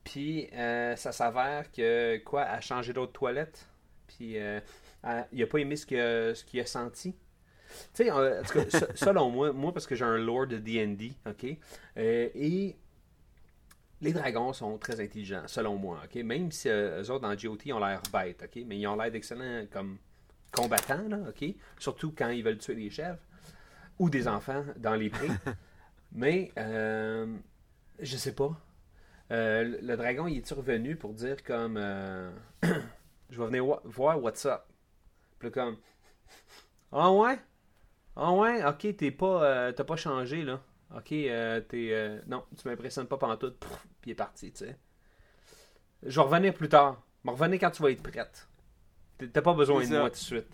Puis 0.02 0.48
euh, 0.52 0.96
ça 0.96 1.12
s'avère 1.12 1.70
que 1.72 2.18
quoi, 2.18 2.42
a 2.42 2.60
changé 2.60 2.92
d'autres 2.92 3.12
toilettes? 3.12 3.66
Puis 4.06 4.38
euh, 4.38 4.60
elle- 5.02 5.26
il 5.32 5.42
a 5.42 5.46
pas 5.46 5.58
aimé 5.58 5.76
ce 5.76 5.86
qu'il 5.86 5.98
a, 6.00 6.34
ce 6.34 6.44
qu'il 6.44 6.60
a 6.60 6.66
senti? 6.66 7.14
Tu 7.94 8.04
sais, 8.04 8.10
selon 8.94 9.30
moi, 9.30 9.52
moi 9.52 9.72
parce 9.72 9.86
que 9.86 9.94
j'ai 9.94 10.04
un 10.04 10.18
lore 10.18 10.46
de 10.46 10.58
D&D, 10.58 11.12
ok, 11.26 11.44
et 11.96 12.76
les 14.00 14.12
dragons 14.12 14.52
sont 14.52 14.78
très 14.78 15.00
intelligents, 15.00 15.42
selon 15.46 15.76
moi, 15.76 15.98
ok, 16.04 16.22
même 16.22 16.52
si 16.52 16.68
eux 16.68 17.10
autres 17.10 17.20
dans 17.20 17.34
GOT 17.34 17.72
ont 17.72 17.78
l'air 17.84 18.00
bêtes, 18.12 18.42
ok, 18.44 18.62
mais 18.66 18.78
ils 18.78 18.86
ont 18.86 18.96
l'air 18.96 19.10
d'excellents 19.10 19.66
comme 19.72 19.98
combattants, 20.52 21.08
là, 21.08 21.18
ok, 21.28 21.54
surtout 21.78 22.12
quand 22.16 22.28
ils 22.28 22.44
veulent 22.44 22.58
tuer 22.58 22.74
des 22.76 22.90
chèvres 22.90 23.18
ou 23.98 24.10
des 24.10 24.28
enfants 24.28 24.64
dans 24.76 24.94
les 24.94 25.10
prés. 25.10 25.28
mais 26.12 26.52
euh, 26.58 27.36
je 28.00 28.16
sais 28.16 28.34
pas. 28.34 28.60
Euh, 29.30 29.78
le- 29.80 29.96
dragon, 29.96 30.26
il 30.26 30.38
est 30.38 30.52
revenu 30.52 30.96
pour 30.96 31.14
dire 31.14 31.42
comme 31.42 31.76
euh, 31.76 32.30
je 33.30 33.40
vais 33.40 33.46
venir 33.46 33.64
voir 33.84 34.22
what's 34.22 34.44
up? 34.46 34.62
Puis 35.38 35.50
comme 35.50 35.76
ah 36.92 37.10
ouais, 37.12 37.38
ah 38.16 38.32
ouais, 38.32 38.64
ok, 38.64 38.96
t'es 38.96 39.10
pas, 39.10 39.44
euh, 39.44 39.72
t'as 39.72 39.84
pas 39.84 39.96
changé 39.96 40.44
là. 40.44 40.60
Ok, 40.94 41.10
euh, 41.12 41.60
t'es, 41.60 41.88
euh, 41.92 42.20
non, 42.28 42.44
tu 42.56 42.68
m'impressionnes 42.68 43.08
pas 43.08 43.16
pantoute. 43.16 43.58
Pff, 43.58 43.86
Puis 44.00 44.10
il 44.10 44.12
est 44.12 44.14
parti, 44.14 44.52
tu 44.52 44.64
sais. 44.66 44.78
Je 46.04 46.14
vais 46.20 46.24
revenir 46.26 46.54
plus 46.54 46.68
tard. 46.68 47.02
Je 47.24 47.30
vais 47.30 47.34
revenir 47.36 47.58
quand 47.58 47.70
tu 47.70 47.82
vas 47.82 47.90
être 47.90 48.02
prête. 48.02 48.48
T'as- 49.32 49.42
pas 49.42 49.54
besoin 49.54 49.82
de 49.82 49.98
moi 49.98 50.10
tout 50.10 50.14
de 50.16 50.20
suite. 50.20 50.46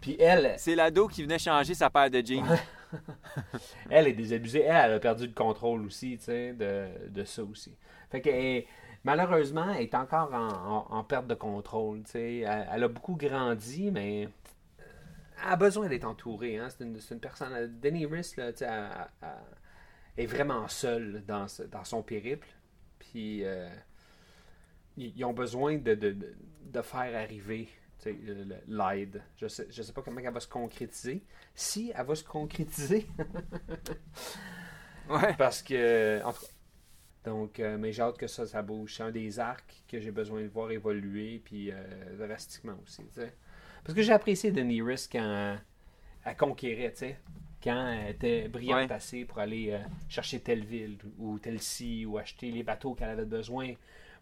Puis 0.00 0.16
elle, 0.20 0.54
C'est 0.58 0.74
l'ado 0.74 1.08
qui 1.08 1.22
venait 1.22 1.38
changer 1.38 1.74
sa 1.74 1.90
paire 1.90 2.10
de 2.10 2.24
jeans. 2.24 2.44
elle 3.90 4.08
est 4.08 4.12
désabusée. 4.12 4.62
Elle, 4.62 4.76
elle 4.90 4.92
a 4.94 5.00
perdu 5.00 5.26
le 5.26 5.32
contrôle 5.32 5.84
aussi, 5.84 6.16
tu 6.18 6.24
sais, 6.24 6.52
de, 6.52 7.08
de 7.08 7.24
ça 7.24 7.42
aussi. 7.42 7.76
Fait 8.10 8.20
que, 8.20 8.62
malheureusement, 9.04 9.72
elle 9.74 9.82
est 9.82 9.94
encore 9.94 10.32
en, 10.32 10.48
en- 10.48 10.86
en 10.98 11.04
perte 11.04 11.26
de 11.26 11.34
contrôle, 11.34 12.02
tu 12.04 12.12
sais. 12.12 12.38
Elle, 12.38 12.68
elle 12.72 12.84
a 12.84 12.88
beaucoup 12.88 13.16
grandi, 13.16 13.90
mais 13.90 14.26
euh, 14.26 14.82
elle 15.44 15.52
a 15.52 15.56
besoin 15.56 15.88
d'être 15.88 16.04
entourée, 16.04 16.58
hein. 16.58 16.68
C'est 16.70 16.84
une, 16.84 17.20
personne... 17.20 17.78
Daenerys, 17.80 18.32
là, 18.36 18.52
tu 18.52 18.58
sais, 18.58 18.66
elle, 18.66 18.88
elle- 19.22 19.28
elle 20.16 20.24
est 20.24 20.26
vraiment 20.26 20.66
seule 20.68 21.24
dans, 21.26 21.46
son 21.84 22.02
périple. 22.02 22.48
Puis, 22.98 23.44
euh, 23.44 23.68
ils, 24.96 25.12
ils 25.16 25.24
ont 25.24 25.32
besoin 25.34 25.76
de, 25.76 25.94
de, 25.94 26.12
de- 26.12 26.36
de 26.62 26.82
faire 26.82 27.14
arriver 27.20 27.68
l'aide. 28.66 29.22
Je 29.36 29.46
sais, 29.48 29.66
je 29.70 29.82
sais 29.82 29.92
pas 29.92 30.02
comment 30.02 30.20
elle 30.20 30.32
va 30.32 30.40
se 30.40 30.48
concrétiser. 30.48 31.22
Si 31.54 31.92
elle 31.94 32.06
va 32.06 32.14
se 32.14 32.24
concrétiser, 32.24 33.06
Ouais. 35.08 35.34
parce 35.38 35.62
que. 35.62 36.22
En 36.24 36.32
tout 36.32 36.40
cas. 36.42 36.46
Donc, 37.24 37.60
euh, 37.60 37.76
mais 37.78 37.92
j'ai 37.92 38.02
hâte 38.02 38.16
que 38.16 38.26
ça, 38.26 38.46
ça 38.46 38.62
bouge. 38.62 38.94
C'est 38.96 39.02
un 39.02 39.10
des 39.10 39.38
arcs 39.38 39.82
que 39.88 40.00
j'ai 40.00 40.10
besoin 40.12 40.42
de 40.42 40.46
voir 40.48 40.70
évoluer, 40.70 41.42
puis 41.44 41.70
euh, 41.72 41.76
drastiquement 42.26 42.78
aussi. 42.84 43.02
Parce 43.84 43.94
que 43.94 44.02
j'ai 44.02 44.12
apprécié 44.12 44.50
Daenerys 44.50 45.08
quand 45.10 45.58
elle 46.24 46.36
conquérait, 46.36 46.92
tu 46.92 46.98
sais. 46.98 47.18
Quand 47.62 47.88
elle 47.88 48.10
était 48.14 48.48
brillante 48.48 48.88
Ouais. 48.88 48.94
assez 48.94 49.24
pour 49.24 49.40
aller 49.40 49.70
euh, 49.72 49.78
chercher 50.08 50.40
telle 50.40 50.64
ville 50.64 50.96
ou 51.18 51.38
telle 51.38 51.60
ci, 51.60 52.06
ou 52.06 52.16
acheter 52.16 52.50
les 52.52 52.62
bateaux 52.62 52.94
qu'elle 52.94 53.10
avait 53.10 53.24
besoin, 53.24 53.74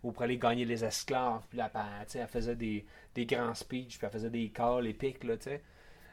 ou 0.02 0.12
pour 0.12 0.22
aller 0.22 0.38
gagner 0.38 0.64
les 0.64 0.84
esclaves. 0.84 1.42
Puis 1.48 1.58
là, 1.58 1.70
elle, 1.74 2.06
tu 2.06 2.18
faisait 2.26 2.56
des, 2.56 2.86
des 3.14 3.26
grands 3.26 3.54
speeches, 3.54 3.98
puis 3.98 4.06
elle 4.06 4.10
faisait 4.12 4.30
des 4.30 4.50
calls 4.50 4.86
épiques, 4.86 5.24
là, 5.24 5.36
tu 5.36 5.44
sais. 5.44 5.62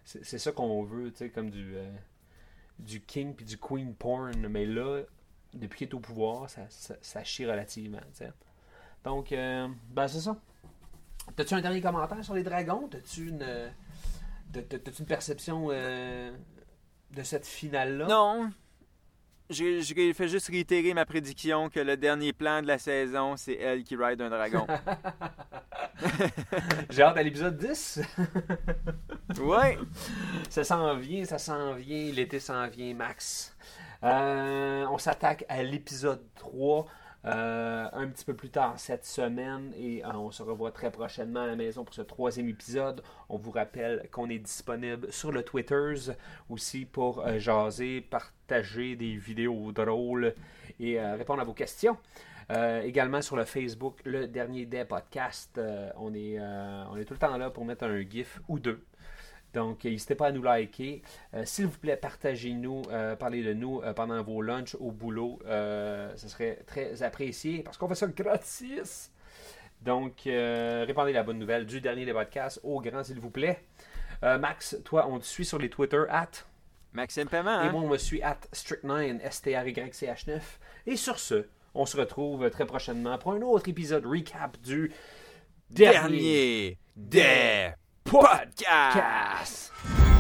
C'est 0.06 0.38
ça 0.38 0.52
qu'on 0.52 0.84
veut, 0.84 1.12
tu 1.12 1.20
sais, 1.20 1.30
comme 1.30 1.50
du, 1.50 1.76
euh, 1.78 1.90
du 2.80 3.02
king 3.02 3.34
puis 3.36 3.46
du 3.46 3.58
queen 3.58 3.96
porn. 3.96 4.48
Mais 4.50 4.66
là, 4.66 5.02
depuis 5.54 5.78
qu'il 5.78 5.88
est 5.88 5.94
au 5.94 6.00
pouvoir, 6.00 6.50
ça, 6.50 6.62
ça, 6.70 7.24
chie 7.24 7.46
relativement, 7.46 8.00
tu 8.12 8.26
sais. 8.26 8.34
Donc, 9.04 9.32
euh, 9.32 9.68
ben 9.90 10.08
c'est 10.08 10.20
ça. 10.22 10.38
T'as-tu 11.36 11.54
un 11.54 11.62
dernier 11.62 11.82
commentaire 11.82 12.24
sur 12.24 12.34
les 12.34 12.44
dragons? 12.44 12.88
T'as-tu 12.90 13.30
une, 13.30 13.44
euh, 13.44 13.70
t'as- 14.52 14.62
t'as-tu 14.62 15.00
une 15.02 15.06
perception 15.08 15.68
euh, 15.72 16.36
de 17.12 17.24
cette 17.24 17.46
finale-là? 17.46 18.08
Non. 18.08 18.50
Je, 19.50 19.82
je 19.82 20.14
fais 20.14 20.28
juste 20.28 20.48
réitérer 20.48 20.94
ma 20.94 21.06
prédiction 21.06 21.70
que 21.70 21.80
le 21.80 21.98
dernier 21.98 22.34
plan 22.34 22.62
de 22.62 22.68
la 22.68 22.78
saison, 22.78 23.36
c'est 23.36 23.56
elle 23.56 23.84
qui 23.84 23.96
ride 23.96 24.22
un 24.22 24.30
dragon. 24.30 24.66
J'ai 26.90 27.04
hâte 27.04 27.18
à 27.18 27.24
l'épisode 27.24 27.58
10. 27.58 28.02
ouais. 29.40 29.78
Ça 30.50 30.64
s'en 30.64 30.96
vient, 30.96 31.26
ça 31.26 31.38
s'en 31.38 31.74
vient, 31.74 32.12
l'été 32.12 32.40
s'en 32.40 32.68
vient, 32.68 32.94
max. 32.94 33.56
Euh, 34.04 34.86
on 34.90 34.98
s'attaque 34.98 35.46
à 35.48 35.64
l'épisode 35.64 36.22
3 36.36 36.86
euh, 37.26 37.88
un 37.94 38.08
petit 38.10 38.26
peu 38.26 38.34
plus 38.34 38.50
tard 38.50 38.78
cette 38.78 39.06
semaine 39.06 39.72
et 39.78 40.04
euh, 40.04 40.10
on 40.14 40.30
se 40.30 40.44
revoit 40.44 40.72
très 40.72 40.92
prochainement 40.92 41.44
à 41.44 41.48
la 41.48 41.56
maison 41.56 41.86
pour 41.86 41.94
ce 41.94 42.02
troisième 42.02 42.50
épisode. 42.50 43.02
On 43.30 43.38
vous 43.38 43.52
rappelle 43.52 44.10
qu'on 44.12 44.30
est 44.30 44.40
disponible 44.40 45.10
sur 45.12 45.32
le 45.32 45.42
Twitters 45.42 46.12
aussi 46.50 46.84
pour 46.84 47.26
euh, 47.26 47.40
jaser, 47.40 48.02
partager 48.02 48.98
des 48.98 49.16
vidéos 49.16 49.72
drôles 49.72 50.36
et 50.82 51.00
répondre 51.00 51.42
à 51.42 51.46
vos 51.46 51.54
questions. 51.54 51.98
Également 52.84 53.22
sur 53.22 53.36
le 53.36 53.46
Facebook, 53.46 54.00
le 54.04 54.28
dernier 54.28 54.66
des 54.66 54.84
podcasts, 54.84 55.62
on, 55.98 56.14
est, 56.14 56.40
on 56.40 56.98
est 56.98 57.06
tout 57.06 57.14
le 57.14 57.20
temps 57.20 57.38
là 57.38 57.50
pour 57.50 57.64
mettre 57.64 57.86
un 57.86 58.02
GIF 58.02 58.42
ou 58.48 58.60
deux. 58.60 58.84
Donc, 59.54 59.84
n'hésitez 59.84 60.16
pas 60.16 60.28
à 60.28 60.32
nous 60.32 60.42
liker. 60.42 61.02
Euh, 61.34 61.46
S'il 61.46 61.68
vous 61.68 61.78
plaît, 61.78 61.96
partagez-nous, 61.96 62.84
euh, 62.90 63.16
parlez 63.16 63.44
de 63.44 63.54
nous 63.54 63.82
euh, 63.82 63.94
pendant 63.94 64.22
vos 64.24 64.42
lunchs 64.42 64.76
au 64.80 64.92
boulot. 64.92 65.40
Ce 65.46 66.28
serait 66.28 66.60
très 66.66 67.04
apprécié 67.04 67.64
parce 67.64 67.78
qu'on 67.78 67.88
fait 67.88 67.96
ça 67.96 68.08
gratis. 68.08 69.12
Donc, 69.82 70.22
répandez 70.26 71.14
la 71.14 71.24
bonne 71.24 71.40
nouvelle 71.40 71.66
du 71.66 71.82
dernier 71.82 72.06
des 72.06 72.14
podcasts 72.14 72.60
au 72.64 72.82
grand, 72.82 73.04
s'il 73.04 73.20
vous 73.20 73.30
plaît. 73.30 73.64
Max, 74.22 74.78
toi, 74.86 75.06
on 75.10 75.20
te 75.20 75.26
suit 75.26 75.44
sur 75.44 75.60
les 75.60 75.70
Twitter, 75.70 76.04
at, 76.08 76.30
Maxime 76.94 77.28
Paiement, 77.28 77.62
et 77.62 77.68
hein? 77.68 77.72
moi, 77.74 77.82
on 77.82 77.90
me 77.90 77.98
suit 77.98 78.22
at 78.22 78.38
Strict9, 78.54 79.20
S-T-R-Y-C-H-9. 79.20 80.40
Et 80.88 80.96
sur 80.96 81.20
ce, 81.20 81.48
on 81.76 81.86
se 81.86 81.98
retrouve 81.98 82.50
très 82.50 82.66
prochainement 82.66 83.18
pour 83.18 83.34
un 83.34 83.42
autre 83.42 83.68
épisode 83.68 84.06
recap 84.06 84.58
du 84.62 84.94
Dernier 85.70 86.78
des 86.96 87.74
podcasts. 88.14 89.72
podcast. 89.74 90.13